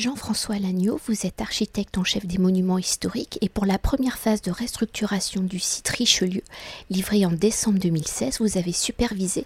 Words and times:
Jean-François 0.00 0.58
Lagneau, 0.58 0.98
vous 1.06 1.26
êtes 1.26 1.42
architecte 1.42 1.98
en 1.98 2.04
chef 2.04 2.24
des 2.24 2.38
monuments 2.38 2.78
historiques 2.78 3.36
et 3.42 3.50
pour 3.50 3.66
la 3.66 3.76
première 3.78 4.16
phase 4.16 4.40
de 4.40 4.50
restructuration 4.50 5.42
du 5.42 5.58
site 5.58 5.90
Richelieu, 5.90 6.40
livré 6.88 7.26
en 7.26 7.30
décembre 7.30 7.78
2016, 7.78 8.40
vous 8.40 8.56
avez 8.56 8.72
supervisé 8.72 9.44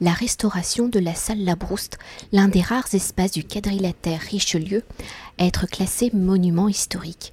la 0.00 0.12
restauration 0.12 0.86
de 0.86 1.00
la 1.00 1.16
salle 1.16 1.42
Labrouste, 1.42 1.98
l'un 2.30 2.46
des 2.46 2.60
rares 2.60 2.94
espaces 2.94 3.32
du 3.32 3.42
quadrilatère 3.42 4.20
Richelieu 4.20 4.84
à 5.38 5.46
être 5.46 5.66
classé 5.66 6.12
monument 6.14 6.68
historique. 6.68 7.32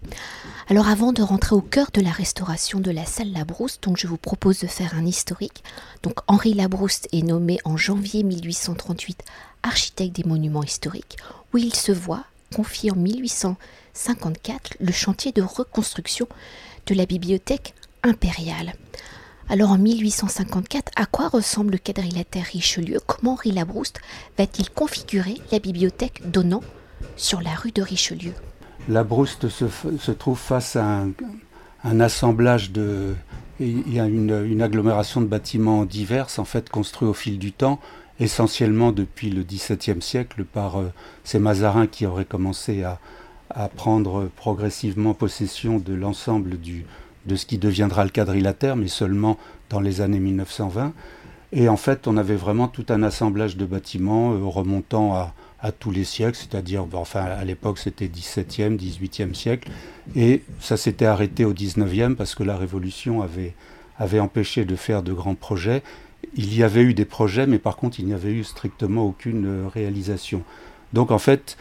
Alors 0.67 0.87
avant 0.87 1.13
de 1.13 1.21
rentrer 1.21 1.53
au 1.53 1.61
cœur 1.61 1.91
de 1.93 2.01
la 2.01 2.09
restauration 2.09 2.79
de 2.79 2.89
la 2.89 3.05
salle 3.05 3.33
Labrouste, 3.33 3.87
je 3.95 4.07
vous 4.07 4.17
propose 4.17 4.57
de 4.61 4.67
faire 4.67 4.95
un 4.95 5.05
historique. 5.05 5.63
Donc 6.01 6.21
Henri 6.25 6.55
Labrouste 6.55 7.07
est 7.11 7.21
nommé 7.21 7.59
en 7.65 7.77
janvier 7.77 8.23
1838 8.23 9.21
architecte 9.61 10.15
des 10.15 10.27
monuments 10.27 10.63
historiques, 10.63 11.17
où 11.53 11.59
il 11.59 11.75
se 11.75 11.91
voit 11.91 12.25
confié 12.53 12.91
en 12.91 12.95
1854 12.95 14.77
le 14.79 14.91
chantier 14.91 15.31
de 15.31 15.41
reconstruction 15.41 16.27
de 16.85 16.95
la 16.95 17.05
bibliothèque 17.05 17.73
impériale. 18.03 18.73
Alors 19.49 19.71
en 19.71 19.77
1854, 19.77 20.91
à 20.95 21.05
quoi 21.05 21.27
ressemble 21.27 21.73
le 21.73 21.77
quadrilatère 21.77 22.45
Richelieu? 22.45 22.99
Comment 23.05 23.33
Henri 23.33 23.51
Labrouste 23.51 23.99
va-t-il 24.37 24.69
configurer 24.69 25.35
la 25.51 25.59
bibliothèque 25.59 26.21
donnant 26.29 26.61
sur 27.17 27.41
la 27.41 27.51
rue 27.51 27.71
de 27.71 27.81
Richelieu? 27.81 28.33
Labrouste 28.87 29.49
se, 29.49 29.65
se 29.99 30.11
trouve 30.11 30.39
face 30.39 30.75
à 30.75 31.05
un, 31.83 31.99
assemblage 31.99 32.71
de... 32.71 33.15
Il 33.59 33.93
y 33.93 33.99
a 33.99 34.05
une, 34.05 34.61
agglomération 34.61 35.21
de 35.21 35.27
bâtiments 35.27 35.85
divers, 35.85 36.27
en 36.37 36.45
fait, 36.45 36.69
construits 36.69 37.07
au 37.07 37.13
fil 37.13 37.37
du 37.37 37.51
temps, 37.51 37.79
essentiellement 38.19 38.91
depuis 38.91 39.29
le 39.29 39.43
XVIIe 39.43 40.01
siècle 40.01 40.43
par 40.45 40.79
euh, 40.79 40.91
ces 41.23 41.39
Mazarins 41.39 41.87
qui 41.87 42.05
auraient 42.05 42.25
commencé 42.25 42.83
à, 42.83 42.99
prendre 43.75 44.31
progressivement 44.35 45.13
possession 45.13 45.77
de 45.77 45.93
l'ensemble 45.93 46.57
de 47.27 47.35
ce 47.35 47.45
qui 47.45 47.59
deviendra 47.59 48.03
le 48.03 48.09
quadrilatère, 48.09 48.75
mais 48.75 48.87
seulement 48.87 49.37
dans 49.69 49.79
les 49.79 50.01
années 50.01 50.19
1920. 50.19 50.91
Et 51.51 51.69
en 51.69 51.77
fait, 51.77 52.07
on 52.07 52.17
avait 52.17 52.35
vraiment 52.35 52.67
tout 52.67 52.85
un 52.89 53.03
assemblage 53.03 53.55
de 53.55 53.65
bâtiments 53.65 54.33
euh, 54.33 54.43
remontant 54.43 55.13
à, 55.13 55.33
tous 55.79 55.91
les 55.91 56.03
siècles, 56.03 56.35
c'est-à-dire, 56.35 56.85
enfin, 56.91 57.21
à 57.21 57.45
l'époque, 57.45 57.77
c'était 57.77 58.07
17e, 58.07 58.75
18e 58.77 59.33
siècle, 59.33 59.69
et 60.13 60.43
ça 60.59 60.75
s'était 60.75 61.05
arrêté 61.05 61.45
au 61.45 61.53
19e 61.53 62.15
parce 62.15 62.35
que 62.35 62.43
la 62.43 62.57
Révolution 62.57 63.21
avait, 63.21 63.53
avait 63.97 64.19
empêché 64.19 64.65
de 64.65 64.75
faire 64.75 65.03
de 65.03 65.13
grands 65.13 65.35
projets, 65.35 65.81
il 66.35 66.55
y 66.55 66.63
avait 66.63 66.81
eu 66.81 66.93
des 66.93 67.05
projets, 67.05 67.47
mais 67.47 67.59
par 67.59 67.75
contre, 67.75 67.99
il 67.99 68.05
n'y 68.05 68.13
avait 68.13 68.31
eu 68.31 68.43
strictement 68.43 69.05
aucune 69.05 69.45
euh, 69.45 69.67
réalisation. 69.67 70.43
Donc 70.93 71.11
en 71.11 71.19
fait, 71.19 71.57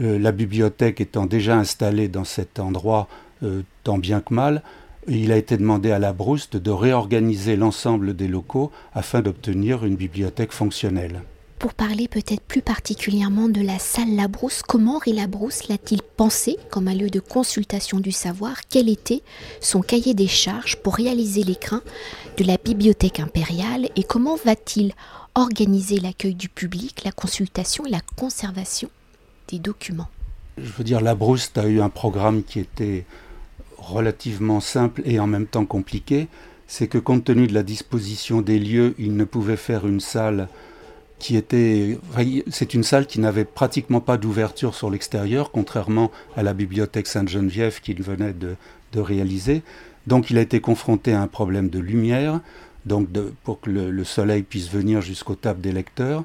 euh, 0.00 0.18
la 0.18 0.32
bibliothèque 0.32 1.00
étant 1.00 1.26
déjà 1.26 1.56
installée 1.56 2.08
dans 2.08 2.24
cet 2.24 2.58
endroit, 2.58 3.08
euh, 3.42 3.62
tant 3.82 3.98
bien 3.98 4.20
que 4.20 4.34
mal, 4.34 4.62
il 5.06 5.32
a 5.32 5.36
été 5.36 5.56
demandé 5.56 5.90
à 5.90 5.98
la 5.98 6.12
Brouste 6.12 6.56
de 6.56 6.70
réorganiser 6.70 7.56
l'ensemble 7.56 8.16
des 8.16 8.28
locaux 8.28 8.72
afin 8.94 9.20
d'obtenir 9.20 9.84
une 9.84 9.96
bibliothèque 9.96 10.52
fonctionnelle. 10.52 11.22
Pour 11.64 11.72
parler 11.72 12.08
peut-être 12.08 12.42
plus 12.42 12.60
particulièrement 12.60 13.48
de 13.48 13.62
la 13.62 13.78
salle 13.78 14.14
Labrousse, 14.16 14.60
comment 14.60 14.96
Henri 14.96 15.14
Labrousse 15.14 15.66
l'a-t-il 15.68 16.02
pensé 16.02 16.58
comme 16.70 16.88
un 16.88 16.94
lieu 16.94 17.08
de 17.08 17.20
consultation 17.20 18.00
du 18.00 18.12
savoir? 18.12 18.68
Quel 18.68 18.90
était 18.90 19.22
son 19.62 19.80
cahier 19.80 20.12
des 20.12 20.26
charges 20.26 20.76
pour 20.76 20.94
réaliser 20.94 21.42
l'écrin 21.42 21.80
de 22.36 22.44
la 22.44 22.58
bibliothèque 22.58 23.18
impériale? 23.18 23.88
Et 23.96 24.02
comment 24.02 24.36
va-t-il 24.36 24.92
organiser 25.34 26.00
l'accueil 26.00 26.34
du 26.34 26.50
public, 26.50 27.02
la 27.02 27.12
consultation 27.12 27.86
et 27.86 27.90
la 27.90 28.02
conservation 28.14 28.90
des 29.48 29.58
documents? 29.58 30.10
Je 30.58 30.70
veux 30.70 30.84
dire, 30.84 31.00
Labrousse 31.00 31.50
a 31.56 31.66
eu 31.66 31.80
un 31.80 31.88
programme 31.88 32.42
qui 32.42 32.60
était 32.60 33.06
relativement 33.78 34.60
simple 34.60 35.00
et 35.06 35.18
en 35.18 35.26
même 35.26 35.46
temps 35.46 35.64
compliqué. 35.64 36.28
C'est 36.66 36.88
que 36.88 36.98
compte 36.98 37.24
tenu 37.24 37.46
de 37.46 37.54
la 37.54 37.62
disposition 37.62 38.42
des 38.42 38.58
lieux, 38.58 38.94
il 38.98 39.16
ne 39.16 39.24
pouvait 39.24 39.56
faire 39.56 39.86
une 39.86 40.00
salle 40.00 40.50
c'est 42.50 42.74
une 42.74 42.82
salle 42.82 43.06
qui 43.06 43.20
n'avait 43.20 43.44
pratiquement 43.44 44.00
pas 44.00 44.16
d'ouverture 44.16 44.74
sur 44.74 44.90
l'extérieur, 44.90 45.50
contrairement 45.50 46.10
à 46.36 46.42
la 46.42 46.52
bibliothèque 46.52 47.06
Sainte-Geneviève 47.06 47.80
qu'il 47.80 48.02
venait 48.02 48.32
de, 48.34 48.56
réaliser. 48.96 49.62
Donc 50.06 50.30
il 50.30 50.38
a 50.38 50.40
été 50.40 50.60
confronté 50.60 51.12
à 51.12 51.20
un 51.20 51.26
problème 51.26 51.68
de 51.68 51.80
lumière, 51.80 52.40
donc 52.86 53.08
pour 53.42 53.60
que 53.60 53.70
le, 53.70 54.04
soleil 54.04 54.42
puisse 54.42 54.70
venir 54.70 55.00
jusqu'aux 55.00 55.34
tables 55.34 55.60
des 55.60 55.72
lecteurs. 55.72 56.24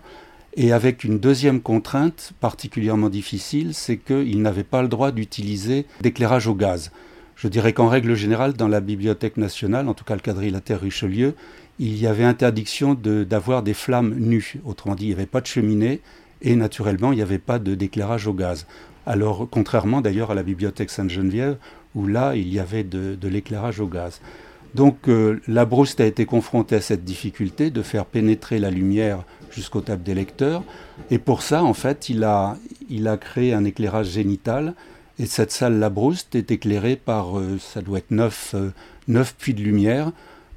Et 0.55 0.71
avec 0.71 1.03
une 1.03 1.19
deuxième 1.19 1.61
contrainte 1.61 2.33
particulièrement 2.39 3.09
difficile, 3.09 3.73
c'est 3.73 3.97
qu'il 3.97 4.41
n'avait 4.41 4.63
pas 4.63 4.81
le 4.81 4.87
droit 4.87 5.11
d'utiliser 5.11 5.85
d'éclairage 6.01 6.47
au 6.47 6.53
gaz. 6.53 6.91
Je 7.35 7.47
dirais 7.47 7.71
qu'en 7.71 7.87
règle 7.87 8.15
générale, 8.15 8.53
dans 8.53 8.67
la 8.67 8.81
Bibliothèque 8.81 9.37
nationale, 9.37 9.87
en 9.87 9.93
tout 9.93 10.03
cas 10.03 10.15
le 10.15 10.19
quadrilatère 10.19 10.81
Richelieu, 10.81 11.35
il 11.79 11.97
y 11.97 12.07
avait 12.07 12.25
interdiction 12.25 12.93
d'avoir 12.93 13.63
des 13.63 13.73
flammes 13.73 14.13
nues. 14.15 14.55
Autrement 14.65 14.95
dit, 14.95 15.05
il 15.05 15.07
n'y 15.07 15.13
avait 15.13 15.25
pas 15.25 15.41
de 15.41 15.47
cheminée 15.47 16.01
et 16.41 16.55
naturellement, 16.55 17.13
il 17.13 17.15
n'y 17.15 17.21
avait 17.21 17.39
pas 17.39 17.57
d'éclairage 17.57 18.27
au 18.27 18.33
gaz. 18.33 18.67
Alors, 19.05 19.47
contrairement 19.49 20.01
d'ailleurs 20.01 20.31
à 20.31 20.35
la 20.35 20.43
bibliothèque 20.43 20.89
Sainte-Geneviève, 20.89 21.57
où 21.95 22.05
là, 22.05 22.35
il 22.35 22.53
y 22.53 22.59
avait 22.59 22.83
de, 22.83 23.17
l'éclairage 23.27 23.79
au 23.79 23.87
gaz. 23.87 24.21
Donc, 24.75 25.07
euh, 25.07 25.41
la 25.47 25.65
Brouste 25.65 25.99
a 25.99 26.05
été 26.05 26.25
confrontée 26.25 26.75
à 26.75 26.81
cette 26.81 27.03
difficulté 27.03 27.71
de 27.71 27.81
faire 27.81 28.05
pénétrer 28.05 28.59
la 28.59 28.69
lumière 28.69 29.23
jusqu'aux 29.49 29.81
tables 29.81 30.03
des 30.03 30.13
lecteurs. 30.13 30.63
Et 31.09 31.17
pour 31.17 31.41
ça, 31.41 31.63
en 31.63 31.73
fait, 31.73 32.09
il 32.09 32.23
a, 32.23 32.57
créé 33.19 33.53
un 33.53 33.65
éclairage 33.65 34.09
génital. 34.09 34.75
Et 35.17 35.25
cette 35.25 35.51
salle 35.51 35.79
Labrouste 35.79 36.35
est 36.35 36.51
éclairée 36.51 36.97
par, 36.97 37.39
euh, 37.39 37.57
ça 37.59 37.81
doit 37.81 37.97
être 37.97 38.11
neuf, 38.11 38.51
euh, 38.53 38.69
neuf 39.07 39.35
puits 39.35 39.55
de 39.55 39.61
lumière 39.61 40.11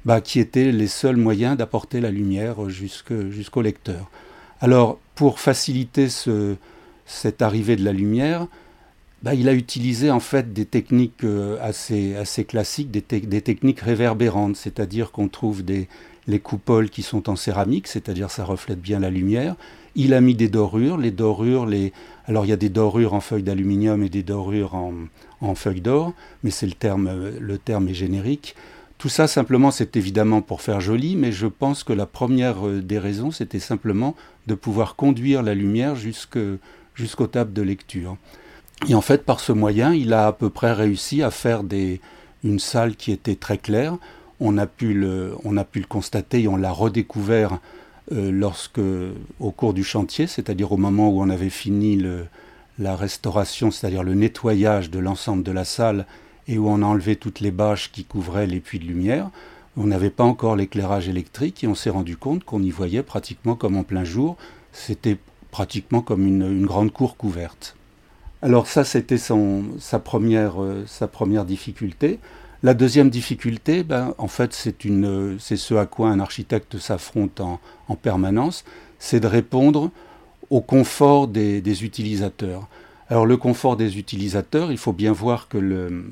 bah, 0.05 0.21
qui 0.21 0.39
étaient 0.39 0.71
les 0.71 0.87
seuls 0.87 1.17
moyens 1.17 1.57
d'apporter 1.57 2.01
la 2.01 2.11
lumière 2.11 2.69
jusqu'au 2.69 3.61
lecteur. 3.61 4.09
Alors, 4.61 4.99
pour 5.15 5.39
faciliter 5.39 6.09
ce, 6.09 6.55
cette 7.05 7.41
arrivée 7.41 7.75
de 7.75 7.83
la 7.83 7.93
lumière, 7.93 8.47
bah, 9.21 9.33
il 9.33 9.47
a 9.47 9.53
utilisé 9.53 10.11
en 10.11 10.19
fait 10.19 10.53
des 10.53 10.65
techniques 10.65 11.23
euh, 11.23 11.57
assez, 11.61 12.15
assez 12.15 12.43
classiques, 12.43 12.91
des, 12.91 13.01
des 13.21 13.41
techniques 13.41 13.79
réverbérantes, 13.79 14.57
c'est-à-dire 14.57 15.11
qu'on 15.11 15.29
trouve 15.29 15.63
des, 15.63 15.87
les 16.27 16.39
coupoles 16.39 16.89
qui 16.89 17.03
sont 17.03 17.29
en 17.29 17.35
céramique, 17.35 17.87
c'est-à-dire 17.87 18.29
ça 18.29 18.43
reflète 18.43 18.81
bien 18.81 18.99
la 18.99 19.09
lumière. 19.09 19.55
Il 19.95 20.13
a 20.13 20.21
mis 20.21 20.35
des 20.35 20.49
dorures, 20.49 20.97
les 20.97 21.11
dorures, 21.11 21.65
les... 21.65 21.93
alors 22.25 22.45
il 22.45 22.49
y 22.49 22.53
a 22.53 22.57
des 22.57 22.69
dorures 22.69 23.13
en 23.13 23.21
feuilles 23.21 23.43
d'aluminium 23.43 24.03
et 24.03 24.09
des 24.09 24.23
dorures 24.23 24.75
en, 24.75 24.93
en 25.39 25.55
feuilles 25.55 25.81
d'or, 25.81 26.13
mais 26.43 26.51
c'est 26.51 26.65
le 26.65 26.73
terme, 26.73 27.09
le 27.39 27.57
terme 27.57 27.87
est 27.87 27.93
générique. 27.93 28.55
Tout 29.03 29.09
ça, 29.09 29.27
simplement, 29.27 29.69
c'est 29.69 29.97
évidemment 29.97 30.41
pour 30.41 30.61
faire 30.61 30.79
joli, 30.79 31.17
mais 31.17 31.33
je 31.33 31.47
pense 31.47 31.83
que 31.83 31.91
la 31.91 32.05
première 32.05 32.65
euh, 32.65 32.81
des 32.81 32.99
raisons, 32.99 33.31
c'était 33.31 33.59
simplement 33.59 34.15
de 34.47 34.55
pouvoir 34.55 34.95
conduire 34.95 35.43
la 35.43 35.53
lumière 35.53 35.97
jusqu'aux 35.97 37.27
tables 37.27 37.51
de 37.51 37.61
lecture. 37.61 38.15
Et 38.87 38.95
en 38.95 39.01
fait, 39.01 39.25
par 39.25 39.41
ce 39.41 39.51
moyen, 39.51 39.93
il 39.93 40.13
a 40.13 40.27
à 40.27 40.31
peu 40.31 40.49
près 40.49 40.71
réussi 40.71 41.21
à 41.21 41.31
faire 41.31 41.63
une 42.45 42.59
salle 42.59 42.95
qui 42.95 43.11
était 43.11 43.35
très 43.35 43.57
claire. 43.57 43.97
On 44.39 44.57
a 44.57 44.67
pu 44.67 44.93
le, 44.93 45.35
constater 45.89 46.43
et 46.43 46.47
on 46.47 46.55
l'a 46.55 46.71
redécouvert 46.71 47.59
euh, 48.13 48.31
lorsque, 48.31 48.79
au 49.41 49.51
cours 49.51 49.73
du 49.73 49.83
chantier, 49.83 50.27
c'est-à-dire 50.27 50.71
au 50.71 50.77
moment 50.77 51.09
où 51.09 51.21
on 51.21 51.29
avait 51.29 51.49
fini 51.49 52.01
la 52.79 52.95
restauration, 52.95 53.69
c'est-à-dire 53.69 54.03
le 54.03 54.13
nettoyage 54.13 54.89
de 54.89 54.99
l'ensemble 54.99 55.43
de 55.43 55.51
la 55.51 55.65
salle 55.65 56.05
et 56.47 56.57
où 56.57 56.69
on 56.69 56.81
a 56.81 56.85
enlevé 56.85 57.15
toutes 57.15 57.39
les 57.39 57.51
bâches 57.51 57.91
qui 57.91 58.03
couvraient 58.03 58.47
les 58.47 58.59
puits 58.59 58.79
de 58.79 58.85
lumière. 58.85 59.29
On 59.75 59.85
n'avait 59.85 60.09
pas 60.09 60.23
encore 60.23 60.55
l'éclairage 60.55 61.09
électrique 61.09 61.63
et 61.63 61.67
on 61.67 61.75
s'est 61.75 61.89
rendu 61.89 62.17
compte 62.17 62.43
qu'on 62.43 62.61
y 62.61 62.69
voyait 62.69 63.03
pratiquement 63.03 63.55
comme 63.55 63.75
en 63.75 63.83
plein 63.83 64.03
jour. 64.03 64.37
C'était 64.71 65.17
pratiquement 65.51 66.01
comme 66.01 66.27
une, 66.27 66.65
grande 66.65 66.91
cour 66.91 67.17
couverte. 67.17 67.75
Alors 68.41 68.67
ça, 68.67 68.83
c'était 68.83 69.17
sa, 69.17 69.99
première, 69.99 70.61
euh, 70.61 70.83
sa 70.85 71.07
première 71.07 71.45
difficulté. 71.45 72.19
La 72.61 72.73
deuxième 72.73 73.09
difficulté, 73.09 73.83
ben, 73.83 74.13
en 74.17 74.27
fait, 74.27 74.53
c'est 74.53 74.75
ce 75.57 75.73
à 75.75 75.85
quoi 75.85 76.09
un 76.09 76.19
architecte 76.19 76.77
s'affronte 76.77 77.41
en, 77.41 77.59
permanence, 77.95 78.63
c'est 78.99 79.19
de 79.19 79.27
répondre 79.27 79.91
au 80.49 80.61
confort 80.61 81.27
des 81.27 81.83
utilisateurs. 81.83 82.67
Alors 83.09 83.25
le 83.25 83.37
confort 83.37 83.77
des 83.77 83.99
utilisateurs, 83.99 84.71
il 84.71 84.77
faut 84.77 84.93
bien 84.93 85.11
voir 85.11 85.47
que 85.47 85.57
le, 85.57 86.05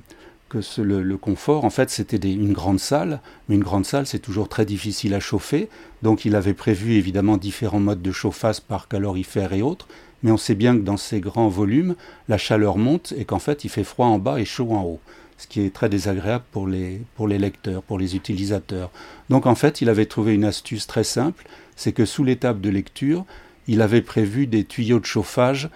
que 0.51 0.81
le, 0.81 1.17
confort, 1.17 1.63
en 1.63 1.69
fait, 1.69 1.89
c'était 1.89 2.17
une 2.29 2.51
grande 2.51 2.79
salle, 2.79 3.21
mais 3.47 3.55
une 3.55 3.63
grande 3.63 3.85
salle, 3.85 4.05
c'est 4.05 4.19
toujours 4.19 4.49
très 4.49 4.65
difficile 4.65 5.13
à 5.13 5.21
chauffer. 5.21 5.69
Donc 6.01 6.25
il 6.25 6.35
avait 6.35 6.53
prévu 6.53 6.95
évidemment 6.95 7.37
différents 7.37 7.79
modes 7.79 8.01
de 8.01 8.11
chauffage 8.11 8.59
par 8.59 8.89
calorifère 8.89 9.53
et 9.53 9.61
autres, 9.61 9.87
mais 10.23 10.31
on 10.31 10.37
sait 10.37 10.55
bien 10.55 10.75
que 10.75 10.81
dans 10.81 10.97
ces 10.97 11.21
grands 11.21 11.47
volumes, 11.47 11.95
la 12.27 12.37
chaleur 12.37 12.77
monte 12.77 13.13
et 13.17 13.23
qu'en 13.23 13.39
fait, 13.39 13.63
il 13.63 13.69
fait 13.69 13.85
froid 13.85 14.07
en 14.07 14.19
bas 14.19 14.39
et 14.41 14.45
chaud 14.45 14.71
en 14.71 14.83
haut, 14.83 14.99
ce 15.37 15.47
qui 15.47 15.61
est 15.61 15.73
très 15.73 15.87
désagréable 15.87 16.43
pour 16.51 16.67
les, 16.67 17.01
pour 17.15 17.29
les 17.29 17.37
lecteurs, 17.37 17.81
pour 17.81 17.97
les 17.97 18.17
utilisateurs. 18.17 18.91
Donc 19.29 19.45
en 19.45 19.55
fait, 19.55 19.79
il 19.79 19.87
avait 19.87 20.05
trouvé 20.05 20.33
une 20.33 20.43
astuce 20.43 20.85
très 20.85 21.05
simple, 21.05 21.47
c'est 21.77 21.93
que 21.93 22.03
sous 22.03 22.25
tables 22.35 22.61
de 22.61 22.69
lecture, 22.69 23.25
il 23.67 23.81
avait 23.81 24.01
prévu 24.01 24.47
des 24.47 24.65
tuyaux 24.65 24.99
de 24.99 25.05
chauffage 25.05 25.69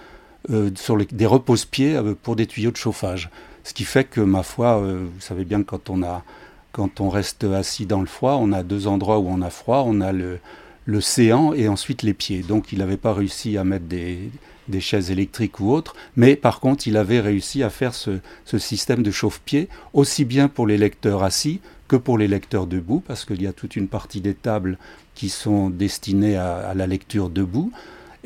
sur 0.76 0.98
des 0.98 1.26
repose-pieds 1.26 2.00
pour 2.22 2.36
des 2.36 2.46
tuyaux 2.46 2.72
de 2.72 2.78
chauffage. 2.78 3.32
Ce 3.66 3.74
qui 3.74 3.84
fait 3.84 4.06
que, 4.06 4.22
ma 4.22 4.44
foi, 4.44 4.78
vous 4.78 5.20
savez 5.20 5.44
bien 5.44 5.62
que 5.64 5.76
quand 6.72 7.02
on, 7.02 7.10
reste 7.10 7.44
assis 7.44 7.86
dans 7.86 8.00
le 8.00 8.06
froid, 8.06 8.38
on 8.40 8.54
a 8.54 8.64
deux 8.64 8.88
endroits 8.88 9.20
où 9.20 9.28
on 9.28 9.42
a 9.42 9.50
froid. 9.50 9.84
On 9.86 10.00
a 10.00 10.14
le, 10.14 10.40
le 10.86 11.02
séant 11.02 11.54
et 11.54 11.68
ensuite 11.68 12.04
les 12.04 12.14
pieds. 12.14 12.42
Donc 12.42 12.72
il 12.72 12.80
n'avait 12.80 12.98
pas 12.98 13.14
réussi 13.14 13.58
à 13.58 13.64
mettre 13.64 13.86
des, 13.86 14.30
chaises 14.80 15.12
électriques 15.12 15.60
ou 15.60 15.72
autres, 15.72 15.96
mais 16.16 16.36
par 16.36 16.60
contre 16.60 16.88
il 16.88 16.98
avait 16.98 17.20
réussi 17.20 17.64
à 17.64 17.70
faire 17.70 17.94
ce, 17.94 18.20
ce 18.46 18.58
système 18.58 19.04
de 19.04 19.12
chauffe-pied 19.12 19.70
aussi 19.94 20.26
bien 20.26 20.48
pour 20.48 20.68
les 20.68 20.78
lecteurs 20.78 21.24
assis 21.24 21.60
que 21.88 21.96
pour 21.96 22.18
les 22.18 22.28
lecteurs 22.28 22.68
debout, 22.68 23.02
parce 23.06 23.26
qu'il 23.26 23.42
y 23.42 23.48
a 23.48 23.54
toute 23.54 23.76
une 23.76 23.88
partie 23.88 24.22
des 24.22 24.34
tables 24.34 24.78
qui 25.14 25.30
sont 25.30 25.70
destinées 25.70 26.36
à, 26.36 26.74
la 26.76 26.88
lecture 26.88 27.30
debout. 27.30 27.72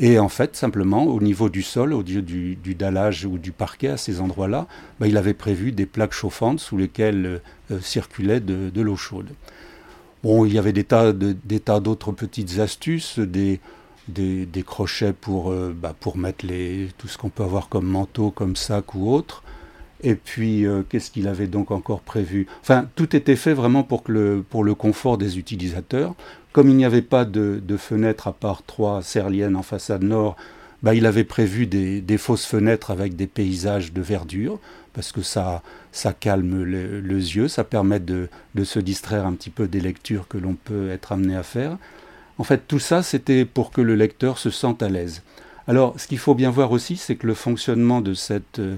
Et 0.02 0.18
en 0.18 0.30
fait, 0.30 0.56
simplement, 0.56 1.04
au 1.04 1.20
niveau 1.20 1.50
du 1.50 1.62
sol, 1.62 1.92
au 1.92 2.02
lieu 2.02 2.22
du, 2.22 2.56
dallage 2.74 3.26
ou 3.26 3.38
du 3.38 3.52
parquet, 3.52 3.90
à 3.90 3.98
ces 3.98 4.22
endroits-là, 4.22 4.66
bah, 5.00 5.08
il 5.08 5.18
avait 5.18 5.34
prévu 5.34 5.74
des 5.74 5.86
plaques 5.86 6.14
chauffantes 6.14 6.62
sous 6.62 6.78
lesquelles 6.78 7.42
euh, 7.70 7.82
circulait 7.82 8.40
de, 8.40 8.82
l'eau 8.82 8.96
chaude. 8.96 9.28
Bon, 10.24 10.46
il 10.46 10.54
y 10.54 10.58
avait 10.58 10.72
des 10.72 10.86
tas, 10.86 11.12
d'autres 11.12 12.14
petites 12.14 12.60
astuces, 12.60 13.20
des, 13.20 13.60
crochets 14.66 15.12
pour, 15.12 15.52
euh, 15.52 15.76
bah, 15.78 15.94
pour 16.00 16.18
mettre 16.18 16.46
les, 16.46 16.88
tout 16.98 17.10
ce 17.10 17.18
qu'on 17.18 17.30
peut 17.30 17.44
avoir 17.44 17.68
comme 17.68 17.86
manteau, 17.86 18.32
comme 18.32 18.56
sac 18.56 18.96
ou 18.96 19.12
autre. 19.12 19.44
Et 20.02 20.16
puis, 20.16 20.66
euh, 20.66 20.82
qu'est-ce 20.88 21.12
qu'il 21.12 21.28
avait 21.28 21.48
donc 21.48 21.72
encore 21.72 22.02
prévu? 22.02 22.48
Enfin, 22.62 22.88
tout 22.96 23.16
était 23.16 23.36
fait 23.36 23.54
vraiment 23.54 23.84
pour, 23.84 24.04
que 24.04 24.12
le, 24.12 24.46
pour 24.48 24.64
le 24.64 24.74
confort 24.76 25.18
des 25.18 25.38
utilisateurs. 25.38 26.16
Comme 26.54 26.70
il 26.70 26.76
n'y 26.76 26.86
avait 26.86 27.02
pas 27.02 27.26
de, 27.26 27.62
de 27.64 27.78
fenêtres 27.78 28.28
à 28.28 28.34
part 28.34 28.64
trois 28.64 29.02
serliennes 29.02 29.56
en 29.56 29.62
façade 29.62 30.04
nord, 30.04 30.36
bah, 30.82 30.96
il 30.96 31.06
avait 31.06 31.26
prévu 31.26 31.68
des, 31.68 32.18
fausses 32.18 32.46
fenêtres 32.46 32.92
avec 32.92 33.16
des 33.16 33.28
paysages 33.28 33.92
de 33.92 34.02
verdure 34.02 34.60
parce 34.94 35.12
que 35.12 35.22
ça, 35.22 35.62
ça 35.92 36.14
calme 36.14 36.64
les 36.64 37.36
yeux, 37.36 37.48
ça 37.48 37.64
permet 37.64 38.00
de, 38.00 38.30
se 38.64 38.80
distraire 38.80 39.26
un 39.26 39.34
petit 39.34 39.50
peu 39.50 39.68
des 39.68 39.82
lectures 39.82 40.28
que 40.28 40.38
l'on 40.38 40.56
peut 40.56 40.90
être 40.90 41.12
amené 41.12 41.36
à 41.36 41.44
faire. 41.44 41.78
En 42.38 42.44
fait, 42.44 42.64
tout 42.68 42.80
ça, 42.80 43.04
c'était 43.04 43.46
pour 43.46 43.72
que 43.72 43.82
le 43.82 43.96
lecteur 43.96 44.38
se 44.38 44.50
sente 44.50 44.82
à 44.82 44.90
l'aise. 44.90 45.22
Alors, 45.68 46.00
ce 46.00 46.08
qu'il 46.08 46.18
faut 46.18 46.34
bien 46.34 46.50
voir 46.50 46.72
aussi, 46.72 46.96
c'est 46.96 47.16
que 47.16 47.28
le 47.28 47.34
fonctionnement 47.34 48.02
de 48.02 48.14
cette 48.14 48.60
euh, 48.60 48.78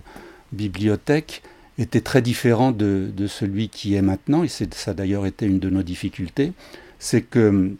bibliothèque 0.51 1.43
était 1.77 2.01
très 2.01 2.21
différent 2.21 2.71
de, 2.71 3.11
celui 3.27 3.69
qui 3.69 3.95
est 3.95 4.01
maintenant, 4.01 4.43
et 4.43 4.47
ça 4.47 4.65
a 4.87 4.93
d'ailleurs 4.93 5.25
été 5.25 5.45
une 5.45 5.59
de 5.59 5.69
nos 5.69 5.83
difficultés, 5.83 6.53
c'est 6.99 7.21
que 7.21 7.71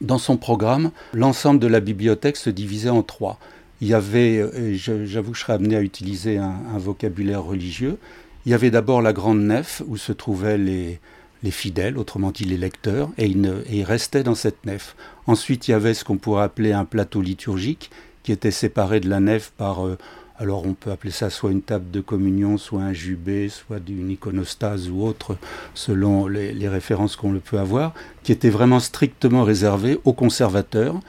dans 0.00 0.18
son 0.18 0.36
programme, 0.36 0.90
l'ensemble 1.12 1.60
de 1.60 1.66
la 1.66 1.80
bibliothèque 1.80 2.36
se 2.36 2.50
divisait 2.50 2.90
en 2.90 3.02
trois 3.02 3.38
il 3.80 3.88
y 3.88 3.94
avait, 3.94 4.38
euh, 4.38 4.74
j'avoue 4.74 5.32
que 5.32 5.36
je 5.36 5.42
serais 5.42 5.52
amené 5.52 5.76
à 5.76 5.82
utiliser 5.82 6.38
un, 6.38 6.78
vocabulaire 6.78 7.42
religieux, 7.42 7.98
il 8.46 8.52
y 8.52 8.54
avait 8.54 8.70
d'abord 8.70 9.02
la 9.02 9.12
grande 9.12 9.40
nef 9.40 9.82
où 9.86 9.98
se 9.98 10.12
trouvaient 10.12 10.56
les, 10.58 11.00
les 11.42 11.50
fidèles, 11.50 11.98
autrement 11.98 12.30
dit 12.30 12.44
les 12.44 12.56
lecteurs, 12.56 13.10
et 13.18 13.26
ils, 13.26 13.84
restaient 13.84 14.22
dans 14.22 14.34
cette 14.34 14.64
nef. 14.64 14.96
Ensuite, 15.26 15.68
il 15.68 15.72
y 15.72 15.74
avait 15.74 15.92
ce 15.92 16.04
qu'on 16.04 16.16
pourrait 16.16 16.44
appeler 16.44 16.72
un 16.72 16.86
plateau 16.86 17.20
liturgique 17.20 17.90
qui 18.22 18.32
était 18.32 18.50
séparé 18.50 19.00
de 19.00 19.08
la 19.10 19.20
nef 19.20 19.52
par, 19.56 19.86
euh, 19.86 19.98
alors 20.36 20.66
on 20.66 20.74
peut 20.74 20.90
appeler 20.90 21.12
ça 21.12 21.30
soit 21.30 21.52
une 21.52 21.62
table 21.62 21.90
de 21.90 22.00
communion, 22.00 22.58
soit 22.58 22.82
un 22.82 22.92
jubé, 22.92 23.48
soit 23.48 23.80
une 23.88 24.10
iconostase 24.10 24.90
ou 24.90 25.02
autre, 25.02 25.36
selon 25.74 26.26
les, 26.26 26.68
références 26.68 27.16
qu'on 27.16 27.32
le 27.32 27.40
peut 27.40 27.58
avoir, 27.58 27.94
qui 28.22 28.32
était 28.32 28.50
vraiment 28.50 28.80
strictement 28.80 29.44
réservé 29.44 29.98
aux 30.04 30.12
conservateurs 30.12 31.00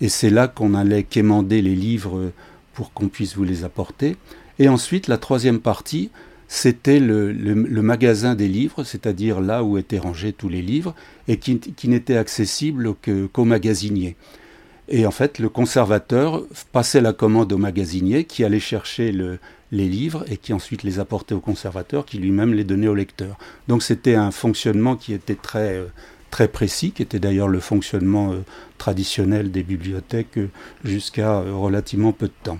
et 0.00 0.08
c'est 0.08 0.30
là 0.30 0.46
qu'on 0.48 0.74
allait 0.74 1.04
quémander 1.04 1.62
les 1.62 1.74
livres 1.74 2.32
pour 2.74 2.92
qu'on 2.92 3.08
puisse 3.08 3.36
vous 3.36 3.44
les 3.44 3.64
apporter. 3.64 4.16
Et 4.58 4.68
ensuite, 4.68 5.08
la 5.08 5.16
troisième 5.16 5.60
partie, 5.60 6.10
c'était 6.48 7.00
le, 7.00 7.32
magasin 7.82 8.34
des 8.34 8.48
livres, 8.48 8.84
c'est-à-dire 8.84 9.40
là 9.40 9.64
où 9.64 9.78
étaient 9.78 9.98
rangés 9.98 10.32
tous 10.32 10.48
les 10.48 10.62
livres, 10.62 10.94
et 11.28 11.38
qui, 11.38 11.88
n'était 11.88 12.16
accessible 12.16 12.94
qu'aux 13.32 13.44
magasiniers. 13.44 14.16
Et 14.88 15.04
en 15.06 15.10
fait, 15.10 15.38
le 15.38 15.48
conservateur 15.48 16.42
passait 16.72 17.00
la 17.00 17.12
commande 17.12 17.52
au 17.52 17.58
magasinier 17.58 18.24
qui 18.24 18.44
allait 18.44 18.60
chercher 18.60 19.12
les 19.72 19.88
livres 19.88 20.24
et 20.28 20.36
qui 20.36 20.52
ensuite 20.52 20.84
les 20.84 21.00
apportait 21.00 21.34
au 21.34 21.40
conservateur 21.40 22.06
qui 22.06 22.18
lui-même 22.18 22.54
les 22.54 22.64
donnait 22.64 22.86
au 22.86 22.94
lecteur. 22.94 23.36
Donc 23.66 23.82
c'était 23.82 24.14
un 24.14 24.30
fonctionnement 24.30 24.94
qui 24.94 25.12
était 25.12 25.34
très, 25.34 25.74
euh, 25.74 25.86
très 26.30 26.46
précis, 26.46 26.92
qui 26.92 27.02
était 27.02 27.18
d'ailleurs 27.18 27.48
le 27.48 27.58
fonctionnement 27.58 28.32
euh, 28.32 28.44
traditionnel 28.78 29.50
des 29.50 29.64
bibliothèques 29.64 30.38
euh, 30.38 30.50
jusqu'à 30.84 31.40
relativement 31.40 32.12
peu 32.12 32.28
de 32.28 32.32
temps. 32.44 32.58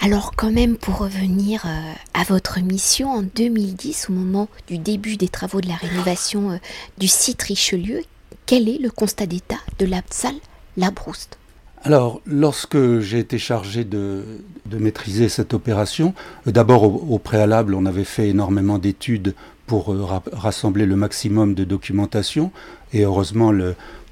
Alors 0.00 0.32
quand 0.36 0.50
même, 0.50 0.76
pour 0.76 0.98
revenir 0.98 1.64
à 2.12 2.22
votre 2.24 2.60
mission, 2.60 3.10
en 3.10 3.22
2010, 3.22 4.10
au 4.10 4.12
moment 4.12 4.46
du 4.66 4.76
début 4.76 5.16
des 5.16 5.28
travaux 5.28 5.62
de 5.62 5.68
la 5.68 5.76
rénovation 5.76 6.60
du 6.98 7.08
site 7.08 7.40
Richelieu, 7.40 8.02
quel 8.44 8.68
est 8.68 8.76
le 8.76 8.90
constat 8.90 9.24
d'état 9.24 9.56
de 9.78 9.86
la 9.86 10.02
salle 10.10 10.36
La 10.76 10.90
Brouste? 10.90 11.38
Alors, 11.86 12.20
lorsque 12.26 12.98
j'ai 12.98 13.20
été 13.20 13.38
chargé 13.38 13.84
de, 13.84 14.24
maîtriser 14.72 15.28
cette 15.28 15.54
opération, 15.54 16.14
d'abord 16.44 16.82
au, 17.12 17.18
préalable, 17.20 17.74
on 17.74 17.86
avait 17.86 18.02
fait 18.02 18.28
énormément 18.28 18.78
d'études 18.78 19.34
pour 19.68 19.94
rassembler 20.32 20.84
le 20.84 20.96
maximum 20.96 21.54
de 21.54 21.62
documentation. 21.62 22.50
Et 22.92 23.02
heureusement, 23.02 23.52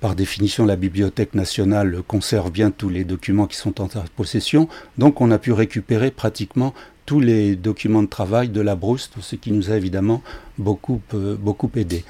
par 0.00 0.14
définition, 0.14 0.66
la 0.66 0.76
Bibliothèque 0.76 1.34
nationale 1.34 2.02
conserve 2.06 2.52
bien 2.52 2.70
tous 2.70 2.90
les 2.90 3.02
documents 3.02 3.48
qui 3.48 3.56
sont 3.56 3.80
en 3.80 3.88
sa 3.88 4.04
possession. 4.14 4.68
Donc 4.96 5.20
on 5.20 5.32
a 5.32 5.38
pu 5.38 5.50
récupérer 5.50 6.12
pratiquement 6.12 6.74
tous 7.06 7.18
les 7.18 7.56
documents 7.56 8.02
de 8.02 8.08
travail 8.08 8.50
de 8.50 8.60
la 8.60 8.76
Brousse, 8.76 9.10
ce 9.20 9.34
qui 9.34 9.50
nous 9.50 9.72
a 9.72 9.76
évidemment 9.76 10.22
beaucoup, 10.58 11.00
euh, 11.12 11.36
beaucoup 11.36 11.70
aidé. 11.74 12.04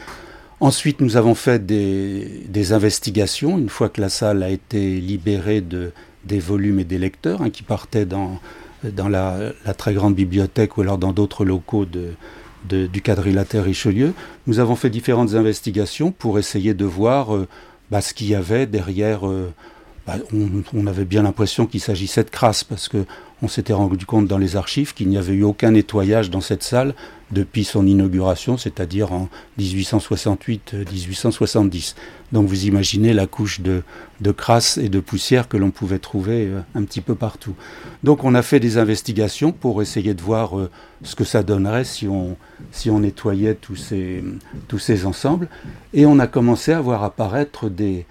Ensuite, 0.60 1.00
nous 1.00 1.16
avons 1.16 1.34
fait 1.34 1.64
des, 1.66 2.72
investigations, 2.72 3.58
une 3.58 3.68
fois 3.68 3.88
que 3.88 4.00
la 4.00 4.08
salle 4.08 4.42
a 4.42 4.50
été 4.50 5.00
libérée 5.00 5.60
de, 5.60 5.92
des 6.24 6.38
volumes 6.38 6.78
et 6.80 6.84
des 6.84 6.98
lecteurs, 6.98 7.42
hein, 7.42 7.50
qui 7.50 7.62
partaient 7.62 8.06
dans, 8.06 8.40
dans 8.84 9.08
la, 9.08 9.52
la, 9.64 9.74
très 9.74 9.94
grande 9.94 10.14
bibliothèque 10.14 10.76
ou 10.76 10.82
alors 10.82 10.98
dans 10.98 11.12
d'autres 11.12 11.44
locaux 11.44 11.84
de, 11.84 12.14
du 12.86 13.02
quadrilatère 13.02 13.64
Richelieu, 13.64 14.14
nous 14.46 14.58
avons 14.58 14.76
fait 14.76 14.90
différentes 14.90 15.34
investigations 15.34 16.12
pour 16.12 16.38
essayer 16.38 16.72
de 16.72 16.84
voir 16.84 17.34
euh, 17.34 17.46
bah, 17.90 18.00
ce 18.00 18.14
qu'il 18.14 18.28
y 18.28 18.34
avait 18.34 18.66
derrière. 18.66 19.28
Euh, 19.28 19.52
bah, 20.06 20.16
on, 20.74 20.86
avait 20.86 21.06
bien 21.06 21.22
l'impression 21.22 21.66
qu'il 21.66 21.80
s'agissait 21.80 22.24
de 22.24 22.30
crasse 22.30 22.62
parce 22.62 22.88
que 22.88 23.06
on 23.42 23.48
s'était 23.48 23.72
rendu 23.72 24.04
compte 24.04 24.26
dans 24.26 24.36
les 24.36 24.56
archives 24.56 24.92
qu'il 24.92 25.08
n'y 25.08 25.16
avait 25.16 25.32
eu 25.32 25.44
aucun 25.44 25.70
nettoyage 25.70 26.28
dans 26.30 26.42
cette 26.42 26.62
salle 26.62 26.94
depuis 27.30 27.64
son 27.64 27.86
inauguration, 27.86 28.58
c'est-à-dire 28.58 29.12
en 29.12 29.31
1868-1870. 29.58 31.94
Donc 32.32 32.48
vous 32.48 32.67
imaginez 32.67 33.14
la 33.14 33.26
couche 33.26 33.60
de, 33.60 33.82
crasse 34.32 34.76
et 34.76 34.90
de 34.90 35.00
poussière 35.00 35.48
que 35.48 35.56
l'on 35.56 35.70
pouvait 35.70 35.98
trouver 35.98 36.46
euh, 36.46 36.60
un 36.74 36.84
petit 36.84 37.00
peu 37.00 37.14
partout. 37.14 37.55
Donc 38.02 38.24
on 38.24 38.34
a 38.34 38.43
fait 38.43 38.60
des 38.60 38.76
investigations 38.76 39.52
pour 39.52 39.81
essayer 39.81 40.12
de 40.12 40.22
voir 40.22 40.58
euh, 40.58 40.70
ce 41.02 41.17
que 41.17 41.24
ça 41.24 41.43
donnerait 41.43 41.84
si 41.84 42.08
on, 42.08 42.36
si 42.72 42.90
on 42.90 43.00
nettoyait 43.00 43.55
tous 43.55 43.76
ces, 43.76 44.22
tous 44.69 44.79
ces 44.79 45.06
ensembles. 45.06 45.48
Et 45.93 46.05
on 46.05 46.19
a 46.19 46.26
commencé 46.26 46.72
à 46.72 46.81
voir 46.81 47.05
apparaître 47.05 47.70
des, 47.70 48.05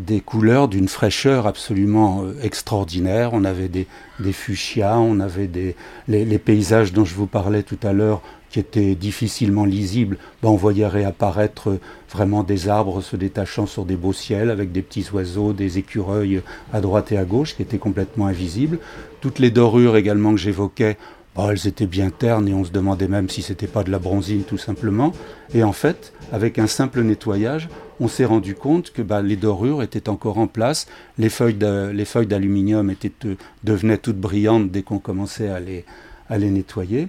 des 0.00 0.20
couleurs 0.20 0.68
d'une 0.68 0.88
fraîcheur 0.88 1.46
absolument 1.46 2.24
euh, 2.24 2.34
extraordinaire. 2.42 3.30
On 3.32 3.44
avait 3.44 3.68
des, 3.68 3.86
des 4.18 4.32
fuchsias, 4.32 4.98
on 4.98 5.20
avait 5.20 5.46
des, 5.46 5.76
les, 6.08 6.38
paysages 6.38 6.92
dont 6.92 7.04
je 7.04 7.14
vous 7.14 7.26
parlais 7.26 7.62
tout 7.62 7.78
à 7.82 7.92
l'heure 7.92 8.22
qui 8.50 8.58
étaient 8.58 8.94
difficilement 8.94 9.64
lisibles. 9.64 10.16
Ben, 10.42 10.48
on 10.48 10.56
voyait 10.56 10.86
réapparaître 10.86 11.78
vraiment 12.10 12.42
des 12.42 12.68
arbres 12.68 13.00
se 13.00 13.14
détachant 13.14 13.66
sur 13.66 13.84
des 13.84 13.96
beaux 13.96 14.12
ciels 14.12 14.50
avec 14.50 14.72
des 14.72 14.82
petits 14.82 15.06
oiseaux, 15.12 15.52
des 15.52 15.78
écureuils 15.78 16.42
à 16.72 16.80
droite 16.80 17.12
et 17.12 17.18
à 17.18 17.24
gauche 17.24 17.54
qui 17.54 17.62
étaient 17.62 17.78
complètement 17.78 18.26
invisibles. 18.26 18.78
Toutes 19.20 19.38
les 19.38 19.50
dorures 19.50 19.96
également 19.96 20.32
que 20.32 20.40
j'évoquais, 20.40 20.96
ben, 21.36 21.50
elles 21.50 21.68
étaient 21.68 21.86
bien 21.86 22.10
ternes 22.10 22.48
et 22.48 22.54
on 22.54 22.64
se 22.64 22.72
demandait 22.72 23.06
même 23.06 23.28
si 23.28 23.42
c'était 23.42 23.68
pas 23.68 23.84
de 23.84 23.90
la 23.90 23.98
bronzine 23.98 24.42
tout 24.42 24.58
simplement. 24.58 25.12
Et 25.54 25.62
en 25.62 25.72
fait, 25.72 26.12
avec 26.32 26.58
un 26.58 26.66
simple 26.66 27.02
nettoyage, 27.02 27.68
on 28.00 28.08
s'est 28.08 28.24
rendu 28.24 28.54
compte 28.54 28.92
que 28.92 29.02
bah, 29.02 29.20
les 29.20 29.36
dorures 29.36 29.82
étaient 29.82 30.08
encore 30.08 30.38
en 30.38 30.46
place, 30.46 30.86
les 31.18 31.28
feuilles 31.28 31.54
d'aluminium 31.54 32.90
euh, 32.90 33.34
devenaient 33.62 33.98
toutes 33.98 34.18
brillantes 34.18 34.70
dès 34.70 34.82
qu'on 34.82 34.98
commençait 34.98 35.50
à 35.50 35.60
les, 35.60 35.84
nettoyer. 36.50 37.08